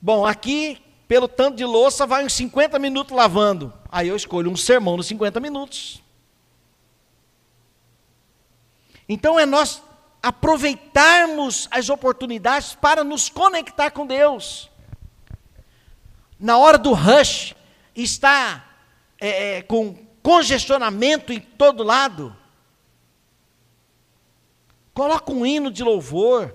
Bom, 0.00 0.24
aqui, 0.24 0.80
pelo 1.08 1.26
tanto 1.26 1.56
de 1.56 1.64
louça, 1.64 2.06
vai 2.06 2.24
uns 2.24 2.34
50 2.34 2.78
minutos 2.78 3.16
lavando. 3.16 3.72
Aí 3.90 4.06
eu 4.06 4.14
escolho 4.14 4.52
um 4.52 4.56
sermão 4.56 4.96
nos 4.96 5.06
50 5.08 5.40
minutos. 5.40 6.00
Então 9.08 9.36
é 9.36 9.44
nós 9.44 9.82
aproveitarmos 10.22 11.66
as 11.72 11.88
oportunidades 11.88 12.76
para 12.76 13.02
nos 13.02 13.28
conectar 13.28 13.90
com 13.90 14.06
Deus. 14.06 14.70
Na 16.44 16.58
hora 16.58 16.76
do 16.76 16.92
rush, 16.92 17.54
está 17.96 18.62
é, 19.18 19.56
é, 19.56 19.62
com 19.62 19.96
congestionamento 20.22 21.32
em 21.32 21.40
todo 21.40 21.82
lado. 21.82 22.36
Coloca 24.92 25.32
um 25.32 25.46
hino 25.46 25.70
de 25.70 25.82
louvor. 25.82 26.54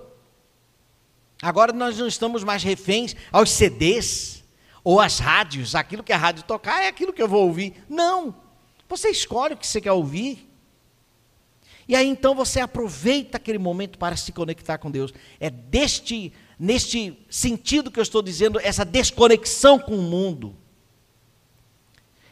Agora 1.41 1.73
nós 1.73 1.97
não 1.97 2.05
estamos 2.05 2.43
mais 2.43 2.61
reféns 2.61 3.15
aos 3.31 3.49
CDs 3.49 4.43
ou 4.83 5.01
às 5.01 5.17
rádios. 5.17 5.73
Aquilo 5.73 6.03
que 6.03 6.13
a 6.13 6.17
rádio 6.17 6.43
tocar 6.43 6.83
é 6.83 6.87
aquilo 6.87 7.11
que 7.11 7.23
eu 7.23 7.27
vou 7.27 7.47
ouvir. 7.47 7.83
Não. 7.89 8.35
Você 8.87 9.09
escolhe 9.09 9.55
o 9.55 9.57
que 9.57 9.65
você 9.65 9.81
quer 9.81 9.93
ouvir. 9.93 10.47
E 11.87 11.95
aí 11.95 12.07
então 12.07 12.35
você 12.35 12.59
aproveita 12.59 13.37
aquele 13.37 13.57
momento 13.57 13.97
para 13.97 14.15
se 14.15 14.31
conectar 14.31 14.77
com 14.77 14.91
Deus. 14.91 15.11
É 15.39 15.49
deste 15.49 16.31
neste 16.59 17.17
sentido 17.29 17.89
que 17.89 17.99
eu 17.99 18.03
estou 18.03 18.21
dizendo, 18.21 18.59
essa 18.59 18.83
desconexão 18.83 19.79
com 19.79 19.97
o 19.97 20.01
mundo. 20.01 20.55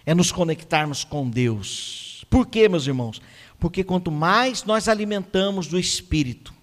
É 0.05 0.13
nos 0.13 0.31
conectarmos 0.31 1.03
com 1.03 1.29
Deus. 1.29 2.25
Por 2.29 2.47
quê, 2.47 2.67
meus 2.67 2.87
irmãos? 2.87 3.21
Porque 3.59 3.83
quanto 3.83 4.11
mais 4.11 4.63
nós 4.63 4.87
alimentamos 4.87 5.67
do 5.67 5.79
espírito, 5.79 6.53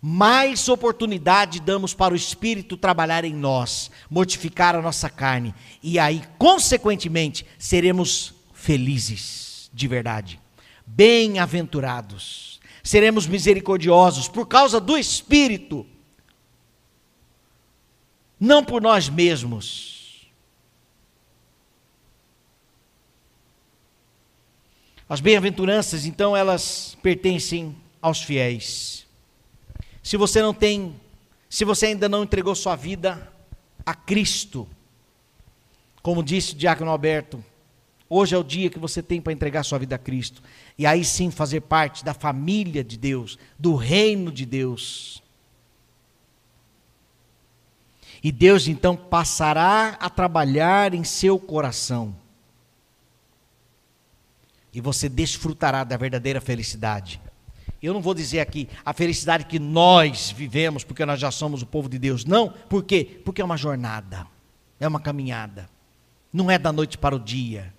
mais 0.00 0.68
oportunidade 0.68 1.60
damos 1.60 1.94
para 1.94 2.12
o 2.12 2.16
Espírito 2.16 2.76
trabalhar 2.76 3.24
em 3.24 3.32
nós, 3.32 3.90
mortificar 4.10 4.74
a 4.74 4.82
nossa 4.82 5.08
carne, 5.08 5.54
e 5.82 5.98
aí, 5.98 6.22
consequentemente, 6.36 7.46
seremos 7.58 8.34
felizes 8.52 9.70
de 9.72 9.88
verdade 9.88 10.38
bem-aventurados. 10.86 12.43
Seremos 12.84 13.26
misericordiosos 13.26 14.28
por 14.28 14.46
causa 14.46 14.78
do 14.78 14.98
Espírito, 14.98 15.86
não 18.38 18.62
por 18.62 18.82
nós 18.82 19.08
mesmos. 19.08 20.28
As 25.08 25.20
bem-aventuranças, 25.20 26.04
então, 26.04 26.36
elas 26.36 26.94
pertencem 27.02 27.74
aos 28.02 28.22
fiéis. 28.22 29.06
Se 30.02 30.18
você 30.18 30.42
não 30.42 30.52
tem, 30.52 30.94
se 31.48 31.64
você 31.64 31.86
ainda 31.86 32.06
não 32.06 32.22
entregou 32.22 32.54
sua 32.54 32.76
vida 32.76 33.32
a 33.86 33.94
Cristo, 33.94 34.68
como 36.02 36.22
disse 36.22 36.52
o 36.52 36.56
diácono 36.56 36.90
Alberto, 36.90 37.42
Hoje 38.16 38.32
é 38.32 38.38
o 38.38 38.44
dia 38.44 38.70
que 38.70 38.78
você 38.78 39.02
tem 39.02 39.20
para 39.20 39.32
entregar 39.32 39.64
sua 39.64 39.76
vida 39.76 39.96
a 39.96 39.98
Cristo. 39.98 40.40
E 40.78 40.86
aí 40.86 41.04
sim 41.04 41.32
fazer 41.32 41.62
parte 41.62 42.04
da 42.04 42.14
família 42.14 42.84
de 42.84 42.96
Deus, 42.96 43.36
do 43.58 43.74
reino 43.74 44.30
de 44.30 44.46
Deus. 44.46 45.20
E 48.22 48.30
Deus 48.30 48.68
então 48.68 48.94
passará 48.94 49.98
a 49.98 50.08
trabalhar 50.08 50.94
em 50.94 51.02
seu 51.02 51.40
coração. 51.40 52.14
E 54.72 54.80
você 54.80 55.08
desfrutará 55.08 55.82
da 55.82 55.96
verdadeira 55.96 56.40
felicidade. 56.40 57.20
Eu 57.82 57.92
não 57.92 58.00
vou 58.00 58.14
dizer 58.14 58.38
aqui 58.38 58.68
a 58.84 58.92
felicidade 58.92 59.46
que 59.46 59.58
nós 59.58 60.30
vivemos, 60.30 60.84
porque 60.84 61.04
nós 61.04 61.18
já 61.18 61.32
somos 61.32 61.62
o 61.62 61.66
povo 61.66 61.88
de 61.88 61.98
Deus. 61.98 62.24
Não, 62.24 62.48
por 62.48 62.84
quê? 62.84 63.20
Porque 63.24 63.42
é 63.42 63.44
uma 63.44 63.56
jornada, 63.56 64.24
é 64.78 64.86
uma 64.86 65.00
caminhada. 65.00 65.68
Não 66.32 66.48
é 66.48 66.56
da 66.60 66.70
noite 66.72 66.96
para 66.96 67.16
o 67.16 67.18
dia 67.18 67.73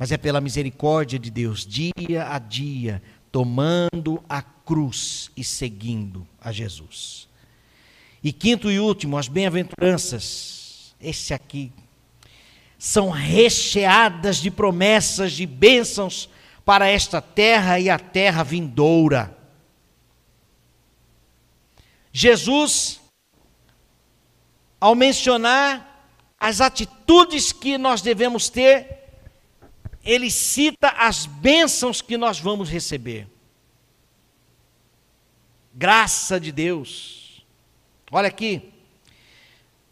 mas 0.00 0.10
é 0.10 0.16
pela 0.16 0.40
misericórdia 0.40 1.18
de 1.18 1.30
Deus, 1.30 1.66
dia 1.66 2.26
a 2.32 2.38
dia, 2.38 3.02
tomando 3.30 4.24
a 4.26 4.40
cruz 4.40 5.30
e 5.36 5.44
seguindo 5.44 6.26
a 6.40 6.50
Jesus. 6.50 7.28
E 8.24 8.32
quinto 8.32 8.70
e 8.70 8.80
último, 8.80 9.18
as 9.18 9.28
bem-aventuranças. 9.28 10.94
Esse 10.98 11.34
aqui 11.34 11.70
são 12.78 13.10
recheadas 13.10 14.38
de 14.38 14.50
promessas, 14.50 15.32
de 15.32 15.44
bênçãos 15.44 16.30
para 16.64 16.88
esta 16.88 17.20
terra 17.20 17.78
e 17.78 17.90
a 17.90 17.98
terra 17.98 18.42
vindoura. 18.42 19.36
Jesus, 22.10 22.98
ao 24.80 24.94
mencionar 24.94 26.08
as 26.40 26.62
atitudes 26.62 27.52
que 27.52 27.76
nós 27.76 28.00
devemos 28.00 28.48
ter, 28.48 28.99
ele 30.10 30.28
cita 30.28 30.88
as 30.88 31.24
bênçãos 31.24 32.02
que 32.02 32.16
nós 32.16 32.40
vamos 32.40 32.68
receber. 32.68 33.28
Graça 35.72 36.40
de 36.40 36.50
Deus. 36.50 37.44
Olha 38.10 38.26
aqui. 38.26 38.72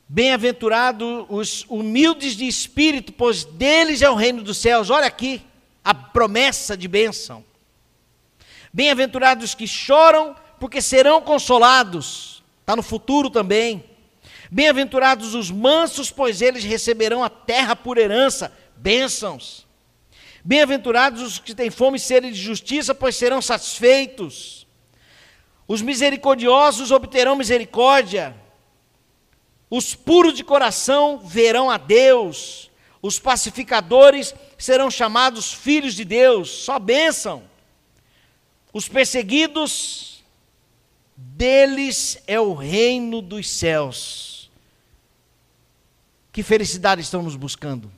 Bem-aventurados 0.08 1.24
os 1.28 1.64
humildes 1.68 2.34
de 2.34 2.48
espírito, 2.48 3.12
pois 3.12 3.44
deles 3.44 4.02
é 4.02 4.10
o 4.10 4.16
reino 4.16 4.42
dos 4.42 4.56
céus. 4.56 4.90
Olha 4.90 5.06
aqui 5.06 5.40
a 5.84 5.94
promessa 5.94 6.76
de 6.76 6.88
bênção. 6.88 7.44
Bem-aventurados 8.72 9.54
que 9.54 9.68
choram, 9.68 10.34
porque 10.58 10.82
serão 10.82 11.22
consolados. 11.22 12.42
Está 12.62 12.74
no 12.74 12.82
futuro 12.82 13.30
também. 13.30 13.84
Bem-aventurados 14.50 15.32
os 15.36 15.48
mansos, 15.48 16.10
pois 16.10 16.42
eles 16.42 16.64
receberão 16.64 17.22
a 17.22 17.30
terra 17.30 17.76
por 17.76 17.98
herança. 17.98 18.52
Bênçãos. 18.76 19.67
Bem-aventurados 20.48 21.20
os 21.20 21.38
que 21.38 21.54
têm 21.54 21.70
fome 21.70 21.98
e 21.98 22.00
sede 22.00 22.30
de 22.30 22.40
justiça, 22.40 22.94
pois 22.94 23.14
serão 23.14 23.42
satisfeitos. 23.42 24.66
Os 25.68 25.82
misericordiosos 25.82 26.90
obterão 26.90 27.36
misericórdia. 27.36 28.34
Os 29.68 29.94
puros 29.94 30.32
de 30.32 30.42
coração 30.42 31.18
verão 31.18 31.68
a 31.68 31.76
Deus. 31.76 32.70
Os 33.02 33.18
pacificadores 33.18 34.34
serão 34.56 34.90
chamados 34.90 35.52
filhos 35.52 35.92
de 35.92 36.02
Deus. 36.02 36.48
Só 36.48 36.78
bênção. 36.78 37.42
Os 38.72 38.88
perseguidos, 38.88 40.24
deles 41.14 42.22
é 42.26 42.40
o 42.40 42.54
reino 42.54 43.20
dos 43.20 43.50
céus. 43.50 44.50
Que 46.32 46.42
felicidade 46.42 47.02
estamos 47.02 47.36
buscando? 47.36 47.97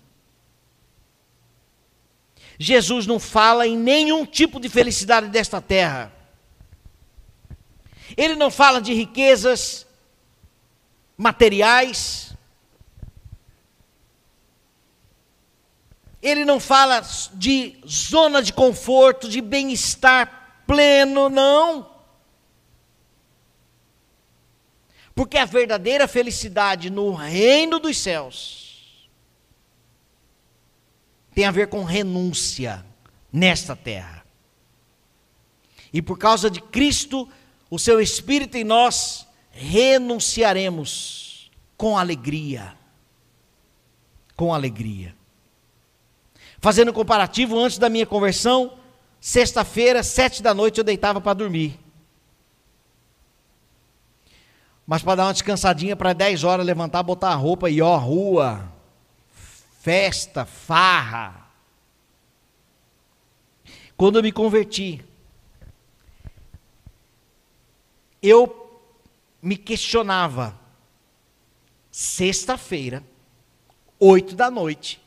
Jesus 2.63 3.07
não 3.07 3.19
fala 3.19 3.67
em 3.67 3.75
nenhum 3.75 4.27
tipo 4.27 4.61
de 4.61 4.69
felicidade 4.69 5.29
desta 5.29 5.63
terra. 5.63 6.13
Ele 8.15 8.35
não 8.35 8.51
fala 8.51 8.83
de 8.83 8.93
riquezas 8.93 9.87
materiais. 11.17 12.37
Ele 16.21 16.45
não 16.45 16.61
fala 16.61 17.01
de 17.33 17.81
zona 17.89 18.43
de 18.43 18.53
conforto, 18.53 19.27
de 19.27 19.41
bem-estar 19.41 20.63
pleno, 20.67 21.31
não. 21.31 21.91
Porque 25.15 25.39
a 25.39 25.47
verdadeira 25.47 26.07
felicidade 26.07 26.91
no 26.91 27.15
reino 27.15 27.79
dos 27.79 27.97
céus 27.97 28.60
tem 31.35 31.45
a 31.45 31.51
ver 31.51 31.69
com 31.69 31.85
renúncia 31.85 32.85
nesta 33.33 33.77
terra. 33.77 34.25
E 35.93 36.01
por 36.01 36.19
causa 36.19 36.51
de 36.51 36.61
Cristo, 36.61 37.29
o 37.69 37.79
seu 37.79 38.01
Espírito 38.01 38.57
em 38.57 38.65
nós, 38.65 39.27
renunciaremos 39.51 41.51
com 41.77 41.99
alegria. 41.99 42.75
Com 44.37 44.55
alegria. 44.55 45.15
Fazendo 46.61 46.93
comparativo, 46.93 47.59
antes 47.59 47.79
da 47.79 47.89
minha 47.89 48.07
conversão, 48.07 48.75
sexta-feira, 49.21 50.03
sete 50.03 50.43
da 50.43 50.53
noite, 50.53 50.79
eu 50.79 50.85
deitava 50.85 51.21
para 51.21 51.35
dormir. 51.35 51.79
Mas 54.87 55.03
para 55.03 55.15
dar 55.15 55.27
uma 55.27 55.33
descansadinha, 55.33 55.97
para 55.97 56.13
dez 56.13 56.45
horas, 56.45 56.67
levantar, 56.67 57.03
botar 57.03 57.31
a 57.31 57.35
roupa 57.35 57.71
e 57.71 57.81
ó, 57.81 57.97
rua, 57.97 58.71
festa, 59.81 60.45
farra. 60.45 61.49
Quando 63.97 64.19
eu 64.19 64.23
me 64.23 64.31
converti, 64.31 65.05
eu 68.23 68.83
me 69.43 69.57
questionava, 69.57 70.59
sexta-feira, 71.91 73.03
oito 73.99 74.37
da 74.37 74.51
noite, 74.51 75.03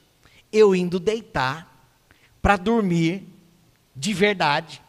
eu 0.51 0.75
indo 0.75 0.99
deitar 0.99 1.71
para 2.41 2.57
dormir 2.57 3.27
de 3.95 4.11
verdade. 4.11 4.81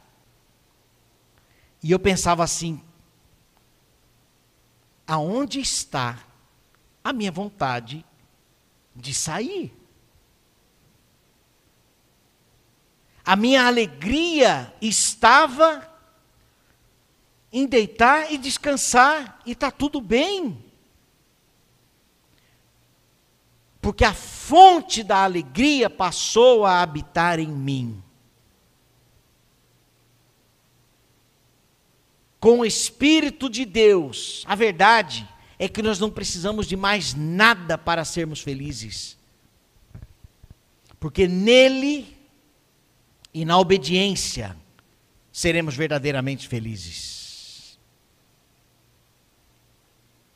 E 1.82 1.90
eu 1.90 1.98
pensava 1.98 2.42
assim: 2.42 2.82
aonde 5.06 5.60
está 5.60 6.24
a 7.02 7.12
minha 7.12 7.30
vontade 7.30 8.04
de 8.94 9.12
sair. 9.12 9.74
A 13.24 13.34
minha 13.36 13.66
alegria 13.66 14.72
estava 14.80 15.90
em 17.50 17.66
deitar 17.66 18.32
e 18.32 18.36
descansar, 18.36 19.40
e 19.46 19.52
está 19.52 19.70
tudo 19.70 20.00
bem. 20.00 20.62
Porque 23.80 24.04
a 24.04 24.12
fonte 24.12 25.02
da 25.02 25.22
alegria 25.22 25.88
passou 25.88 26.66
a 26.66 26.82
habitar 26.82 27.38
em 27.38 27.48
mim. 27.48 28.02
Com 32.40 32.58
o 32.58 32.66
Espírito 32.66 33.48
de 33.48 33.64
Deus, 33.64 34.44
a 34.46 34.54
verdade 34.54 35.26
é 35.58 35.68
que 35.68 35.82
nós 35.82 35.98
não 35.98 36.10
precisamos 36.10 36.66
de 36.66 36.76
mais 36.76 37.14
nada 37.14 37.78
para 37.78 38.04
sermos 38.04 38.40
felizes. 38.40 39.16
Porque 40.98 41.28
nele 41.28 42.16
e 43.32 43.44
na 43.44 43.58
obediência 43.58 44.56
seremos 45.32 45.76
verdadeiramente 45.76 46.48
felizes. 46.48 47.78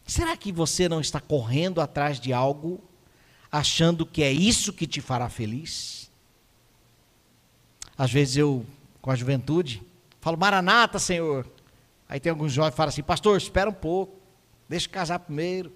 Será 0.07 0.37
que 0.37 0.51
você 0.51 0.89
não 0.89 1.01
está 1.01 1.21
correndo 1.21 1.81
atrás 1.81 2.19
de 2.19 2.33
algo, 2.33 2.83
achando 3.53 4.07
que 4.07 4.23
é 4.23 4.33
isso 4.33 4.73
que 4.73 4.87
te 4.87 5.01
fará 5.01 5.29
feliz? 5.29 6.11
Às 7.97 8.13
vezes 8.13 8.37
eu, 8.37 8.65
com 9.03 9.11
a 9.11 9.17
juventude, 9.17 9.83
falo, 10.21 10.39
Maranata, 10.39 10.99
Senhor. 10.99 11.47
Aí 12.09 12.19
tem 12.19 12.31
alguns 12.31 12.53
jovens 12.53 12.71
que 12.71 12.77
falam 12.77 12.89
assim, 12.89 13.03
pastor, 13.03 13.37
espera 13.37 13.69
um 13.69 13.75
pouco. 13.75 14.17
Deixa 14.69 14.89
casar 14.89 15.21
primeiro. 15.21 15.73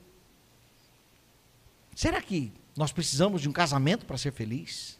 Será 1.94 2.20
que 2.20 2.52
nós 2.76 2.92
precisamos 2.92 3.40
de 3.40 3.48
um 3.48 3.52
casamento 3.52 4.04
para 4.04 4.18
ser 4.18 4.32
feliz? 4.32 4.98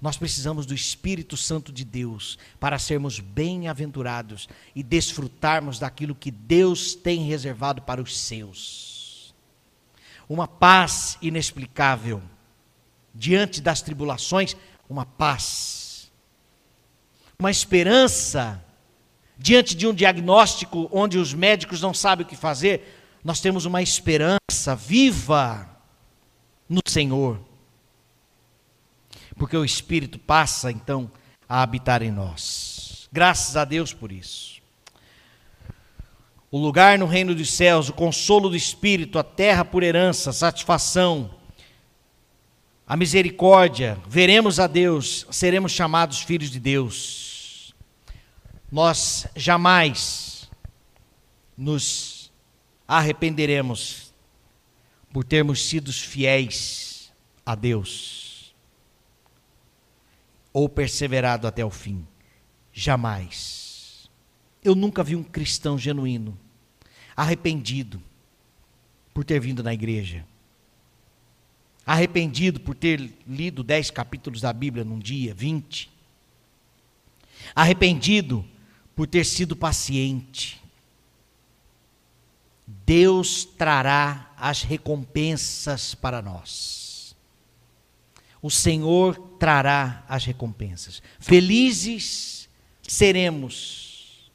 Nós 0.00 0.18
precisamos 0.18 0.66
do 0.66 0.74
Espírito 0.74 1.36
Santo 1.36 1.72
de 1.72 1.84
Deus 1.84 2.38
para 2.60 2.78
sermos 2.78 3.20
bem-aventurados 3.20 4.48
e 4.74 4.82
desfrutarmos 4.82 5.78
daquilo 5.78 6.14
que 6.14 6.30
Deus 6.30 6.94
tem 6.94 7.22
reservado 7.24 7.80
para 7.80 8.02
os 8.02 8.18
seus. 8.18 9.34
Uma 10.28 10.46
paz 10.46 11.16
inexplicável 11.22 12.22
diante 13.14 13.60
das 13.60 13.80
tribulações, 13.80 14.56
uma 14.88 15.06
paz. 15.06 16.10
Uma 17.38 17.50
esperança 17.50 18.62
diante 19.36 19.74
de 19.74 19.86
um 19.86 19.94
diagnóstico 19.94 20.88
onde 20.92 21.18
os 21.18 21.34
médicos 21.34 21.80
não 21.80 21.92
sabem 21.92 22.24
o 22.24 22.28
que 22.28 22.36
fazer, 22.36 23.00
nós 23.22 23.40
temos 23.40 23.64
uma 23.64 23.82
esperança 23.82 24.76
viva 24.76 25.68
no 26.68 26.80
Senhor. 26.86 27.40
Porque 29.36 29.56
o 29.56 29.64
Espírito 29.64 30.18
passa 30.18 30.70
então 30.70 31.10
a 31.48 31.62
habitar 31.62 32.02
em 32.02 32.10
nós. 32.10 33.08
Graças 33.12 33.56
a 33.56 33.64
Deus 33.64 33.92
por 33.92 34.12
isso. 34.12 34.62
O 36.50 36.58
lugar 36.58 36.98
no 36.98 37.06
reino 37.06 37.34
dos 37.34 37.52
céus, 37.52 37.88
o 37.88 37.92
consolo 37.92 38.48
do 38.48 38.56
Espírito, 38.56 39.18
a 39.18 39.24
terra 39.24 39.64
por 39.64 39.82
herança, 39.82 40.32
satisfação, 40.32 41.34
a 42.86 42.96
misericórdia, 42.96 43.98
veremos 44.06 44.60
a 44.60 44.68
Deus, 44.68 45.26
seremos 45.30 45.72
chamados 45.72 46.20
filhos 46.20 46.50
de 46.50 46.60
Deus 46.60 47.23
nós 48.74 49.28
jamais 49.36 50.50
nos 51.56 52.32
arrependeremos 52.88 54.12
por 55.12 55.22
termos 55.22 55.62
sido 55.62 55.92
fiéis 55.92 57.12
a 57.46 57.54
Deus 57.54 58.52
ou 60.52 60.68
perseverado 60.68 61.46
até 61.46 61.64
o 61.64 61.70
fim. 61.70 62.04
Jamais. 62.72 64.10
Eu 64.64 64.74
nunca 64.74 65.04
vi 65.04 65.14
um 65.14 65.22
cristão 65.22 65.78
genuíno, 65.78 66.36
arrependido 67.16 68.02
por 69.14 69.24
ter 69.24 69.38
vindo 69.38 69.62
na 69.62 69.72
igreja, 69.72 70.26
arrependido 71.86 72.58
por 72.58 72.74
ter 72.74 73.12
lido 73.24 73.62
dez 73.62 73.88
capítulos 73.88 74.40
da 74.40 74.52
Bíblia 74.52 74.82
num 74.82 74.98
dia, 74.98 75.32
vinte, 75.32 75.88
arrependido 77.54 78.44
por 78.94 79.06
ter 79.06 79.24
sido 79.24 79.56
paciente. 79.56 80.60
Deus 82.66 83.44
trará 83.44 84.32
as 84.36 84.62
recompensas 84.62 85.94
para 85.94 86.22
nós. 86.22 87.16
O 88.40 88.50
Senhor 88.50 89.16
trará 89.38 90.04
as 90.08 90.24
recompensas. 90.24 91.02
Felizes 91.18 92.48
seremos 92.82 94.30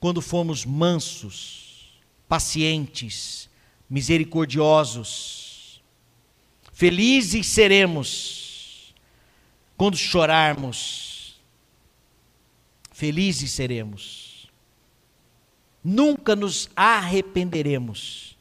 quando 0.00 0.22
formos 0.22 0.64
mansos, 0.64 1.98
pacientes, 2.28 3.48
misericordiosos. 3.90 5.82
Felizes 6.72 7.46
seremos 7.46 8.94
quando 9.76 9.96
chorarmos. 9.96 11.17
Felizes 12.98 13.52
seremos. 13.52 14.50
Nunca 15.84 16.34
nos 16.34 16.68
arrependeremos 16.74 18.36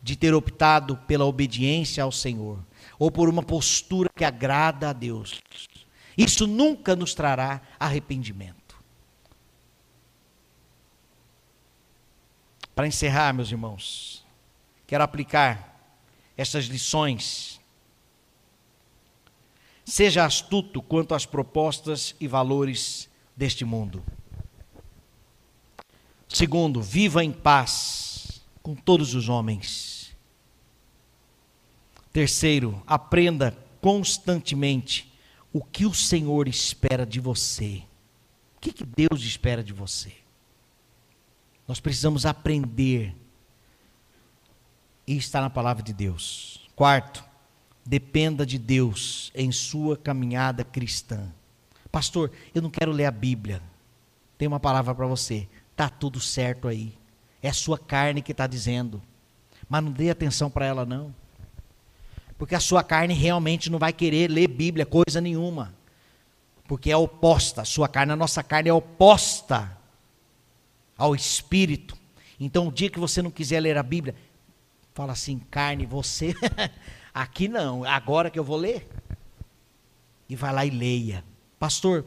de 0.00 0.14
ter 0.14 0.32
optado 0.32 0.96
pela 0.98 1.24
obediência 1.24 2.04
ao 2.04 2.12
Senhor 2.12 2.64
ou 2.96 3.10
por 3.10 3.28
uma 3.28 3.42
postura 3.42 4.08
que 4.14 4.24
agrada 4.24 4.90
a 4.90 4.92
Deus. 4.92 5.42
Isso 6.16 6.46
nunca 6.46 6.94
nos 6.94 7.12
trará 7.12 7.60
arrependimento. 7.76 8.80
Para 12.76 12.86
encerrar, 12.86 13.32
meus 13.32 13.50
irmãos, 13.50 14.24
quero 14.86 15.02
aplicar 15.02 15.76
essas 16.36 16.66
lições. 16.66 17.60
Seja 19.84 20.24
astuto 20.24 20.80
quanto 20.80 21.16
às 21.16 21.26
propostas 21.26 22.14
e 22.20 22.28
valores 22.28 23.07
deste 23.38 23.64
mundo. 23.64 24.02
Segundo, 26.28 26.82
viva 26.82 27.22
em 27.22 27.30
paz 27.30 28.42
com 28.60 28.74
todos 28.74 29.14
os 29.14 29.28
homens. 29.28 30.12
Terceiro, 32.12 32.82
aprenda 32.84 33.56
constantemente 33.80 35.14
o 35.52 35.62
que 35.62 35.86
o 35.86 35.94
Senhor 35.94 36.48
espera 36.48 37.06
de 37.06 37.20
você. 37.20 37.84
O 38.56 38.60
que, 38.60 38.72
que 38.72 38.84
Deus 38.84 39.22
espera 39.22 39.62
de 39.62 39.72
você? 39.72 40.12
Nós 41.66 41.78
precisamos 41.78 42.26
aprender. 42.26 43.14
E 45.06 45.16
está 45.16 45.40
na 45.40 45.48
palavra 45.48 45.82
de 45.82 45.92
Deus. 45.92 46.68
Quarto, 46.74 47.24
dependa 47.86 48.44
de 48.44 48.58
Deus 48.58 49.30
em 49.32 49.52
sua 49.52 49.96
caminhada 49.96 50.64
cristã. 50.64 51.32
Pastor, 51.90 52.30
eu 52.54 52.62
não 52.62 52.70
quero 52.70 52.92
ler 52.92 53.06
a 53.06 53.10
Bíblia. 53.10 53.62
Tem 54.36 54.46
uma 54.46 54.60
palavra 54.60 54.94
para 54.94 55.06
você. 55.06 55.48
Está 55.72 55.88
tudo 55.88 56.20
certo 56.20 56.68
aí. 56.68 56.96
É 57.42 57.48
a 57.48 57.54
sua 57.54 57.78
carne 57.78 58.22
que 58.22 58.32
está 58.32 58.46
dizendo. 58.46 59.02
Mas 59.68 59.82
não 59.82 59.92
dê 59.92 60.10
atenção 60.10 60.50
para 60.50 60.66
ela, 60.66 60.84
não. 60.86 61.14
Porque 62.36 62.54
a 62.54 62.60
sua 62.60 62.84
carne 62.84 63.14
realmente 63.14 63.68
não 63.68 63.78
vai 63.78 63.92
querer 63.92 64.30
ler 64.30 64.46
Bíblia, 64.46 64.86
coisa 64.86 65.20
nenhuma. 65.20 65.74
Porque 66.66 66.90
é 66.90 66.96
oposta. 66.96 67.62
A 67.62 67.64
sua 67.64 67.88
carne, 67.88 68.12
a 68.12 68.16
nossa 68.16 68.42
carne 68.42 68.68
é 68.68 68.72
oposta 68.72 69.76
ao 70.96 71.14
Espírito. 71.14 71.96
Então, 72.38 72.68
o 72.68 72.72
dia 72.72 72.90
que 72.90 73.00
você 73.00 73.20
não 73.20 73.30
quiser 73.30 73.60
ler 73.60 73.76
a 73.76 73.82
Bíblia, 73.82 74.14
fala 74.94 75.12
assim: 75.12 75.38
carne, 75.50 75.84
você. 75.86 76.34
Aqui 77.12 77.48
não, 77.48 77.82
agora 77.84 78.30
que 78.30 78.38
eu 78.38 78.44
vou 78.44 78.56
ler. 78.56 78.88
E 80.28 80.36
vai 80.36 80.52
lá 80.52 80.64
e 80.64 80.70
leia. 80.70 81.24
Pastor, 81.58 82.04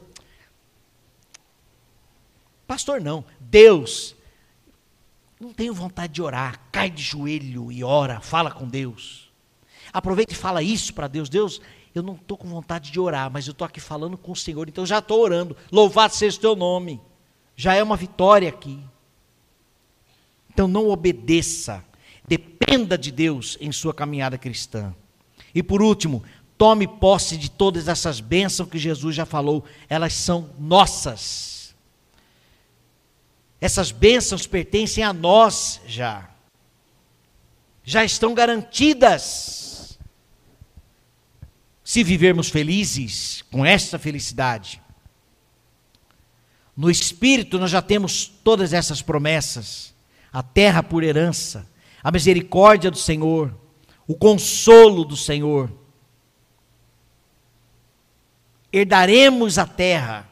pastor 2.66 3.02
não, 3.02 3.26
Deus, 3.40 4.16
não 5.40 5.54
tenho 5.54 5.74
vontade 5.74 6.14
de 6.14 6.22
orar, 6.22 6.62
cai 6.72 6.90
de 6.90 7.04
joelho 7.04 7.72
e 7.72 7.84
ora, 7.84 8.22
fala 8.22 8.50
com 8.50 8.68
Deus. 8.68 9.30
Aproveita 9.92 10.34
e 10.34 10.38
fala 10.38 10.64
isso 10.64 10.94
para 10.94 11.08
Deus. 11.08 11.28
Deus, 11.28 11.62
eu 11.94 12.02
não 12.02 12.16
estou 12.16 12.38
com 12.38 12.48
vontade 12.48 12.92
de 12.92 13.00
orar, 13.00 13.30
mas 13.30 13.46
eu 13.46 13.52
estou 13.52 13.66
aqui 13.66 13.80
falando 13.80 14.18
com 14.18 14.32
o 14.32 14.36
Senhor, 14.36 14.70
então 14.70 14.86
já 14.86 15.00
estou 15.00 15.20
orando. 15.20 15.58
Louvado 15.72 16.14
seja 16.14 16.38
o 16.38 16.42
teu 16.42 16.56
nome. 16.56 17.02
Já 17.56 17.74
é 17.74 17.84
uma 17.84 17.98
vitória 17.98 18.48
aqui. 18.48 18.80
Então 20.50 20.68
não 20.68 20.90
obedeça. 20.90 21.84
Dependa 22.26 22.98
de 22.98 23.12
Deus 23.12 23.58
em 23.60 23.72
sua 23.72 23.94
caminhada 23.94 24.38
cristã. 24.38 24.96
E 25.54 25.62
por 25.62 25.82
último, 25.82 26.24
tome 26.62 26.88
posse 26.88 27.38
de 27.38 27.50
todas 27.50 27.88
essas 27.88 28.20
bênçãos 28.20 28.70
que 28.70 28.78
Jesus 28.78 29.16
já 29.16 29.26
falou, 29.26 29.66
elas 29.90 30.14
são 30.14 30.52
nossas. 30.60 31.74
Essas 33.60 33.90
bênçãos 33.92 34.46
pertencem 34.46 35.04
a 35.04 35.12
nós 35.12 35.82
já. 35.88 36.30
Já 37.84 38.06
estão 38.06 38.36
garantidas 38.36 39.98
se 41.84 42.04
vivermos 42.04 42.50
felizes 42.50 43.44
com 43.52 43.66
essa 43.66 43.98
felicidade. 43.98 44.80
No 46.78 46.92
Espírito 46.92 47.58
nós 47.58 47.72
já 47.72 47.82
temos 47.82 48.28
todas 48.28 48.72
essas 48.72 49.02
promessas: 49.02 49.96
a 50.32 50.44
terra 50.44 50.84
por 50.84 51.04
herança, 51.04 51.68
a 52.04 52.12
misericórdia 52.12 52.92
do 52.92 53.00
Senhor, 53.00 53.52
o 54.08 54.14
consolo 54.14 55.04
do 55.04 55.18
Senhor. 55.18 55.81
Herdaremos 58.72 59.58
a 59.58 59.66
terra, 59.66 60.30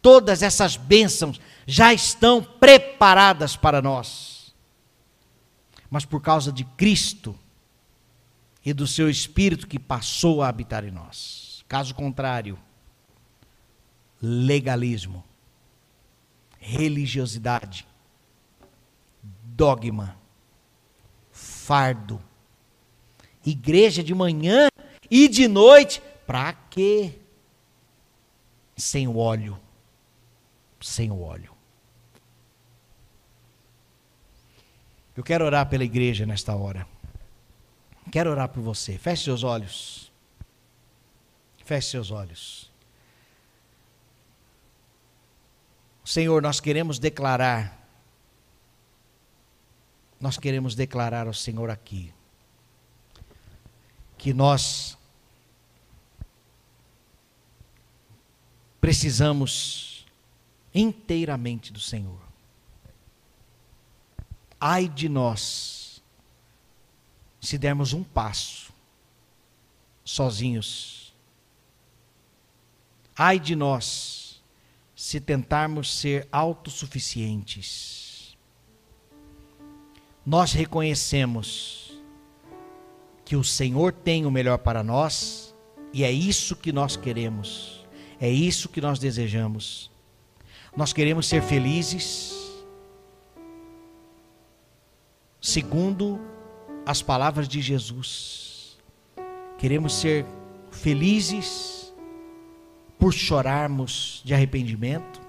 todas 0.00 0.42
essas 0.42 0.76
bênçãos 0.76 1.40
já 1.66 1.92
estão 1.92 2.42
preparadas 2.42 3.56
para 3.56 3.82
nós. 3.82 4.54
Mas 5.90 6.04
por 6.04 6.20
causa 6.20 6.50
de 6.50 6.64
Cristo, 6.64 7.38
e 8.64 8.72
do 8.72 8.86
seu 8.86 9.10
espírito 9.10 9.66
que 9.66 9.78
passou 9.78 10.42
a 10.42 10.48
habitar 10.48 10.84
em 10.84 10.90
nós. 10.90 11.64
Caso 11.68 11.94
contrário, 11.94 12.58
legalismo, 14.20 15.22
religiosidade, 16.58 17.86
dogma, 19.22 20.16
fardo, 21.30 22.22
igreja 23.44 24.02
de 24.02 24.14
manhã 24.14 24.68
e 25.10 25.28
de 25.28 25.46
noite, 25.46 26.02
para 26.26 26.54
quê? 26.54 27.18
Sem 28.76 29.06
o 29.06 29.16
óleo, 29.16 29.60
sem 30.80 31.10
o 31.10 31.20
óleo. 31.22 31.54
Eu 35.16 35.22
quero 35.22 35.44
orar 35.44 35.68
pela 35.68 35.84
igreja 35.84 36.26
nesta 36.26 36.54
hora. 36.56 36.86
Quero 38.10 38.30
orar 38.30 38.48
por 38.48 38.62
você. 38.62 38.98
Feche 38.98 39.24
seus 39.24 39.44
olhos. 39.44 40.12
Feche 41.64 41.90
seus 41.90 42.10
olhos. 42.10 42.70
Senhor, 46.04 46.42
nós 46.42 46.60
queremos 46.60 46.98
declarar, 46.98 47.80
nós 50.20 50.36
queremos 50.36 50.74
declarar 50.74 51.26
ao 51.26 51.32
Senhor 51.32 51.70
aqui, 51.70 52.12
que 54.18 54.34
nós 54.34 54.98
precisamos 58.84 60.04
inteiramente 60.74 61.72
do 61.72 61.80
Senhor. 61.80 62.20
Ai 64.60 64.86
de 64.86 65.08
nós 65.08 66.02
se 67.40 67.56
dermos 67.56 67.94
um 67.94 68.04
passo 68.04 68.74
sozinhos. 70.04 71.14
Ai 73.16 73.40
de 73.40 73.56
nós 73.56 74.42
se 74.94 75.18
tentarmos 75.18 75.90
ser 75.90 76.28
autossuficientes. 76.30 78.36
Nós 80.26 80.52
reconhecemos 80.52 81.98
que 83.24 83.34
o 83.34 83.42
Senhor 83.42 83.94
tem 83.94 84.26
o 84.26 84.30
melhor 84.30 84.58
para 84.58 84.82
nós 84.82 85.54
e 85.90 86.04
é 86.04 86.12
isso 86.12 86.54
que 86.54 86.70
nós 86.70 86.98
queremos, 86.98 87.83
é 88.20 88.28
isso 88.28 88.68
que 88.68 88.80
nós 88.80 88.98
desejamos. 88.98 89.90
Nós 90.76 90.92
queremos 90.92 91.26
ser 91.26 91.42
felizes, 91.42 92.34
segundo 95.40 96.20
as 96.84 97.00
palavras 97.02 97.46
de 97.48 97.60
Jesus. 97.60 98.76
Queremos 99.58 99.94
ser 99.94 100.26
felizes 100.70 101.92
por 102.98 103.12
chorarmos 103.12 104.20
de 104.24 104.34
arrependimento. 104.34 105.20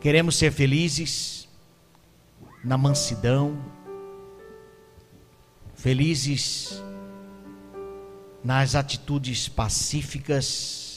Queremos 0.00 0.36
ser 0.36 0.50
felizes 0.50 1.48
na 2.64 2.78
mansidão, 2.78 3.58
felizes 5.74 6.82
nas 8.42 8.74
atitudes 8.74 9.48
pacíficas. 9.48 10.89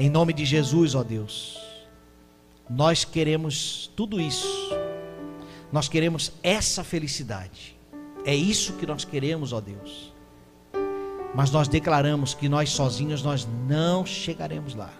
Em 0.00 0.08
nome 0.08 0.32
de 0.32 0.46
Jesus, 0.46 0.94
ó 0.94 1.02
Deus, 1.02 1.60
nós 2.70 3.04
queremos 3.04 3.92
tudo 3.94 4.18
isso. 4.18 4.70
Nós 5.70 5.90
queremos 5.90 6.32
essa 6.42 6.82
felicidade. 6.82 7.76
É 8.24 8.34
isso 8.34 8.72
que 8.78 8.86
nós 8.86 9.04
queremos, 9.04 9.52
ó 9.52 9.60
Deus. 9.60 10.10
Mas 11.34 11.50
nós 11.50 11.68
declaramos 11.68 12.32
que 12.32 12.48
nós 12.48 12.70
sozinhos 12.70 13.22
nós 13.22 13.46
não 13.68 14.06
chegaremos 14.06 14.74
lá. 14.74 14.90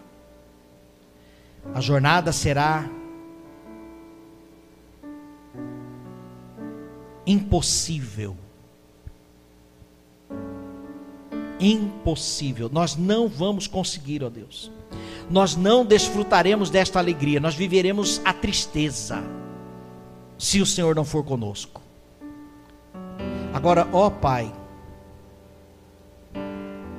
A 1.73 1.81
jornada 1.81 2.31
será 2.31 2.87
impossível. 7.27 8.37
Impossível. 11.59 12.69
Nós 12.71 12.97
não 12.97 13.29
vamos 13.29 13.67
conseguir, 13.67 14.23
ó 14.23 14.29
Deus. 14.29 14.71
Nós 15.31 15.55
não 15.55 15.87
desfrutaremos 15.87 16.71
desta 16.71 16.99
alegria, 16.99 17.39
nós 17.39 17.55
viveremos 17.55 18.21
a 18.25 18.33
tristeza 18.33 19.23
se 20.37 20.61
o 20.61 20.67
Senhor 20.67 20.97
não 20.97 21.05
for 21.05 21.23
conosco. 21.23 21.81
Agora, 23.55 23.87
ó 23.93 24.11
Pai, 24.11 24.53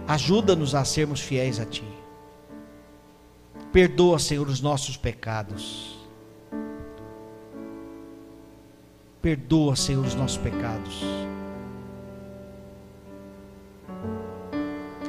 ajuda-nos 0.07 0.73
a 0.73 0.85
sermos 0.85 1.19
fiéis 1.19 1.59
a 1.59 1.65
Ti. 1.65 1.83
Perdoa, 3.73 4.17
Senhor, 4.17 4.47
os 4.47 4.61
nossos 4.61 4.95
pecados. 4.95 5.97
Perdoa, 9.21 9.75
Senhor, 9.75 10.05
os 10.05 10.15
nossos 10.15 10.37
pecados. 10.37 11.01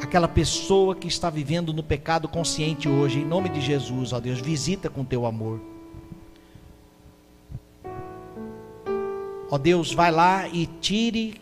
Aquela 0.03 0.27
pessoa 0.27 0.97
que 0.97 1.07
está 1.07 1.31
vivendo 1.31 1.73
no 1.73 1.83
pecado 1.83 2.29
consciente 2.29 2.89
hoje, 2.89 3.21
em 3.21 3.25
nome 3.25 3.49
de 3.49 3.61
Jesus, 3.61 4.13
ó 4.13 4.19
Deus, 4.19 4.41
visita 4.41 4.91
com 4.91 5.05
teu 5.05 5.25
amor. 5.25 5.61
Ó 9.49 9.57
Deus, 9.57 9.93
vai 9.93 10.11
lá 10.11 10.49
e 10.49 10.67
tire, 10.67 11.41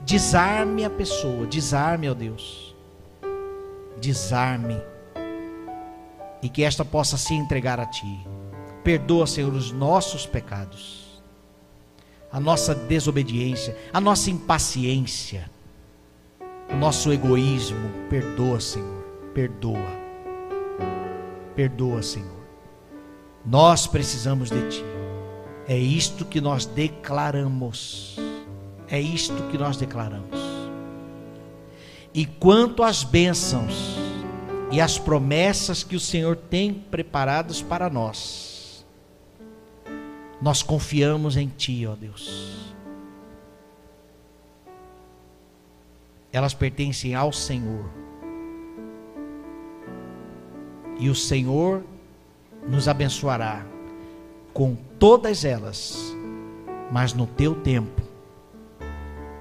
desarme 0.00 0.84
a 0.84 0.90
pessoa, 0.90 1.46
desarme, 1.46 2.10
ó 2.10 2.14
Deus. 2.14 2.74
Desarme 4.00 4.76
e 6.42 6.48
que 6.48 6.64
esta 6.64 6.84
possa 6.84 7.16
se 7.16 7.34
entregar 7.34 7.78
a 7.78 7.86
Ti. 7.86 8.26
Perdoa, 8.82 9.26
Senhor, 9.26 9.52
os 9.52 9.70
nossos 9.70 10.26
pecados, 10.26 11.22
a 12.32 12.40
nossa 12.40 12.74
desobediência, 12.74 13.76
a 13.92 14.00
nossa 14.00 14.30
impaciência, 14.30 15.50
o 16.72 16.76
nosso 16.76 17.12
egoísmo. 17.12 17.90
Perdoa, 18.08 18.60
Senhor, 18.60 19.04
perdoa. 19.34 20.00
Perdoa, 21.54 22.02
Senhor. 22.02 22.40
Nós 23.44 23.86
precisamos 23.86 24.50
de 24.50 24.68
Ti. 24.68 24.84
É 25.66 25.76
isto 25.76 26.24
que 26.24 26.40
nós 26.40 26.66
declaramos. 26.66 28.16
É 28.88 29.00
isto 29.00 29.34
que 29.50 29.58
nós 29.58 29.76
declaramos. 29.76 30.38
E 32.12 32.26
quanto 32.26 32.82
às 32.82 33.04
bênçãos, 33.04 34.00
e 34.70 34.80
as 34.80 34.98
promessas 34.98 35.82
que 35.82 35.96
o 35.96 36.00
Senhor 36.00 36.36
tem 36.36 36.72
preparadas 36.72 37.60
para 37.60 37.90
nós. 37.90 38.84
Nós 40.40 40.62
confiamos 40.62 41.36
em 41.36 41.48
Ti, 41.48 41.86
ó 41.86 41.94
Deus. 41.94 42.74
Elas 46.32 46.54
pertencem 46.54 47.14
ao 47.14 47.32
Senhor. 47.32 47.84
E 50.98 51.08
o 51.08 51.14
Senhor 51.14 51.82
nos 52.68 52.88
abençoará 52.88 53.64
com 54.52 54.76
todas 54.98 55.44
elas, 55.44 56.14
mas 56.92 57.14
no 57.14 57.26
teu 57.26 57.54
tempo, 57.54 58.02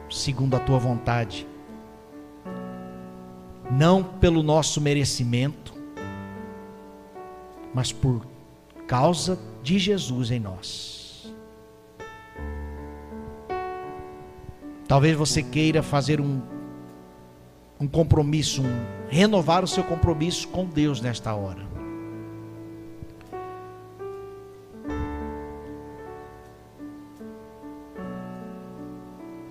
segundo 0.10 0.56
a 0.56 0.60
tua 0.60 0.80
vontade 0.80 1.46
não 3.70 4.04
pelo 4.04 4.42
nosso 4.42 4.82
merecimento, 4.82 5.74
mas 7.74 7.92
por 7.92 8.26
causa 8.88 9.40
de 9.62 9.78
Jesus 9.78 10.32
em 10.32 10.40
nós. 10.40 11.32
Talvez 14.88 15.16
você 15.16 15.44
queira 15.44 15.84
fazer 15.84 16.20
um, 16.20 16.42
um 17.80 17.88
compromisso, 17.88 18.62
um, 18.62 18.86
renovar 19.10 19.64
o 19.64 19.68
seu 19.68 19.84
compromisso 19.84 20.48
com 20.50 20.66
Deus 20.66 21.02
nesta 21.02 21.34
hora. 21.34 21.68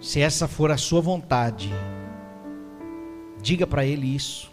Se 0.00 0.20
essa 0.20 0.46
for 0.48 0.70
a 0.70 0.76
sua 0.76 1.00
vontade, 1.00 1.72
Diga 3.40 3.66
para 3.66 3.84
Ele 3.84 4.14
isso. 4.14 4.50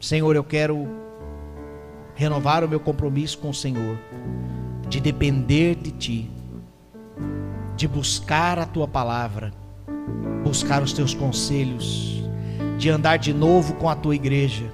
Senhor, 0.00 0.36
eu 0.36 0.44
quero 0.44 0.86
renovar 2.14 2.62
o 2.62 2.68
meu 2.68 2.78
compromisso 2.78 3.38
com 3.38 3.50
o 3.50 3.54
Senhor, 3.54 3.98
de 4.88 5.00
depender 5.00 5.74
de 5.74 5.90
Ti, 5.90 6.30
de 7.74 7.88
buscar 7.88 8.58
a 8.58 8.66
Tua 8.66 8.86
palavra, 8.86 9.52
buscar 10.44 10.82
os 10.82 10.92
Teus 10.92 11.14
conselhos, 11.14 12.22
de 12.78 12.90
andar 12.90 13.16
de 13.16 13.32
novo 13.32 13.74
com 13.74 13.88
a 13.88 13.96
Tua 13.96 14.14
igreja, 14.14 14.64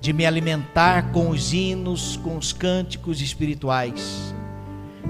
de 0.00 0.12
me 0.12 0.24
alimentar 0.24 1.12
com 1.12 1.30
os 1.30 1.52
hinos, 1.52 2.18
com 2.22 2.36
os 2.36 2.52
cânticos 2.52 3.20
espirituais, 3.20 4.34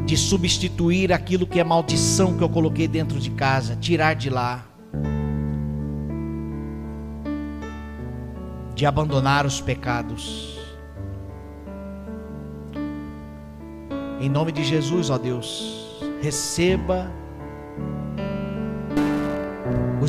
de 0.04 0.16
substituir 0.16 1.12
aquilo 1.12 1.46
que 1.46 1.60
é 1.60 1.64
maldição 1.64 2.36
que 2.36 2.42
eu 2.42 2.48
coloquei 2.48 2.88
dentro 2.88 3.18
de 3.18 3.30
casa, 3.30 3.76
tirar 3.76 4.14
de 4.14 4.30
lá 4.30 4.70
de 8.80 8.86
abandonar 8.86 9.44
os 9.44 9.60
pecados. 9.60 10.58
Em 14.18 14.26
nome 14.26 14.52
de 14.52 14.64
Jesus, 14.64 15.10
ó 15.10 15.18
Deus, 15.18 16.00
receba 16.22 17.12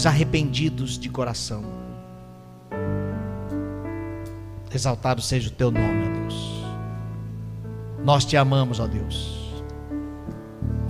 os 0.01 0.07
arrependidos 0.07 0.97
de 0.97 1.09
coração. 1.09 1.63
Exaltado 4.73 5.21
seja 5.21 5.49
o 5.49 5.51
teu 5.51 5.69
nome, 5.69 6.07
ó 6.07 6.19
Deus. 6.21 6.63
Nós 8.03 8.25
te 8.25 8.35
amamos, 8.35 8.79
ó 8.79 8.87
Deus. 8.87 9.61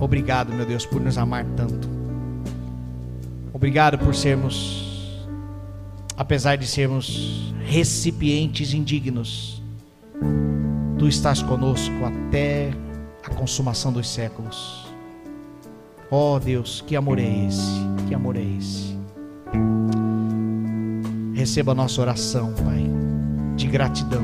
Obrigado, 0.00 0.50
meu 0.54 0.64
Deus, 0.64 0.86
por 0.86 0.98
nos 0.98 1.18
amar 1.18 1.44
tanto. 1.54 1.90
Obrigado 3.52 3.98
por 3.98 4.14
sermos 4.14 5.18
apesar 6.16 6.56
de 6.56 6.66
sermos 6.66 7.52
recipientes 7.66 8.72
indignos, 8.72 9.62
tu 10.98 11.06
estás 11.06 11.42
conosco 11.42 11.94
até 12.02 12.70
a 13.22 13.34
consumação 13.34 13.92
dos 13.92 14.08
séculos. 14.08 14.86
Ó 16.10 16.36
oh 16.36 16.40
Deus, 16.40 16.82
que 16.86 16.96
amor 16.96 17.18
é 17.18 17.46
esse? 17.46 17.72
Que 18.08 18.14
amor 18.14 18.36
é 18.36 18.42
esse? 18.42 18.91
Receba 21.34 21.72
a 21.72 21.74
nossa 21.74 22.00
oração, 22.00 22.52
Pai, 22.52 22.84
de 23.56 23.66
gratidão. 23.66 24.22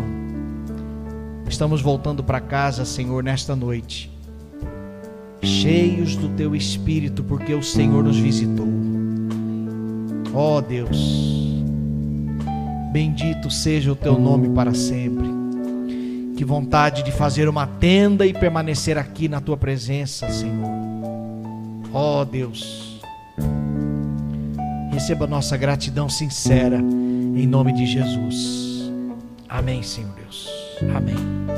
Estamos 1.49 1.81
voltando 1.81 2.23
para 2.23 2.41
casa, 2.41 2.85
Senhor, 2.85 3.23
nesta 3.23 3.57
noite, 3.57 4.11
cheios 5.43 6.17
do 6.17 6.29
Teu 6.31 6.55
Espírito, 6.55 7.25
porque 7.25 7.55
o 7.55 7.63
Senhor 7.63 8.05
nos 8.05 8.19
visitou. 8.19 8.69
Ó 10.35 10.59
oh, 10.59 10.61
Deus, 10.61 11.39
Bendito 12.91 13.51
seja 13.51 13.93
o 13.93 13.97
teu 13.97 14.19
nome 14.19 14.49
para 14.49 14.73
sempre. 14.73 15.29
Que 16.37 16.45
vontade 16.45 17.03
de 17.03 17.13
fazer 17.13 17.47
uma 17.47 17.67
tenda 17.67 18.25
e 18.25 18.33
permanecer 18.33 18.97
aqui 18.97 19.29
na 19.29 19.41
tua 19.41 19.59
presença, 19.59 20.31
Senhor. 20.31 20.71
Ó 21.93 22.23
oh, 22.23 22.25
Deus, 22.25 22.99
receba 24.99 25.29
nossa 25.29 25.57
gratidão 25.57 26.09
sincera 26.09 26.77
em 26.77 27.47
nome 27.47 27.73
de 27.73 27.87
Jesus. 27.87 28.91
Amém, 29.49 29.81
Senhor 29.81 30.11
Deus. 30.17 30.49
Amém. 30.93 31.58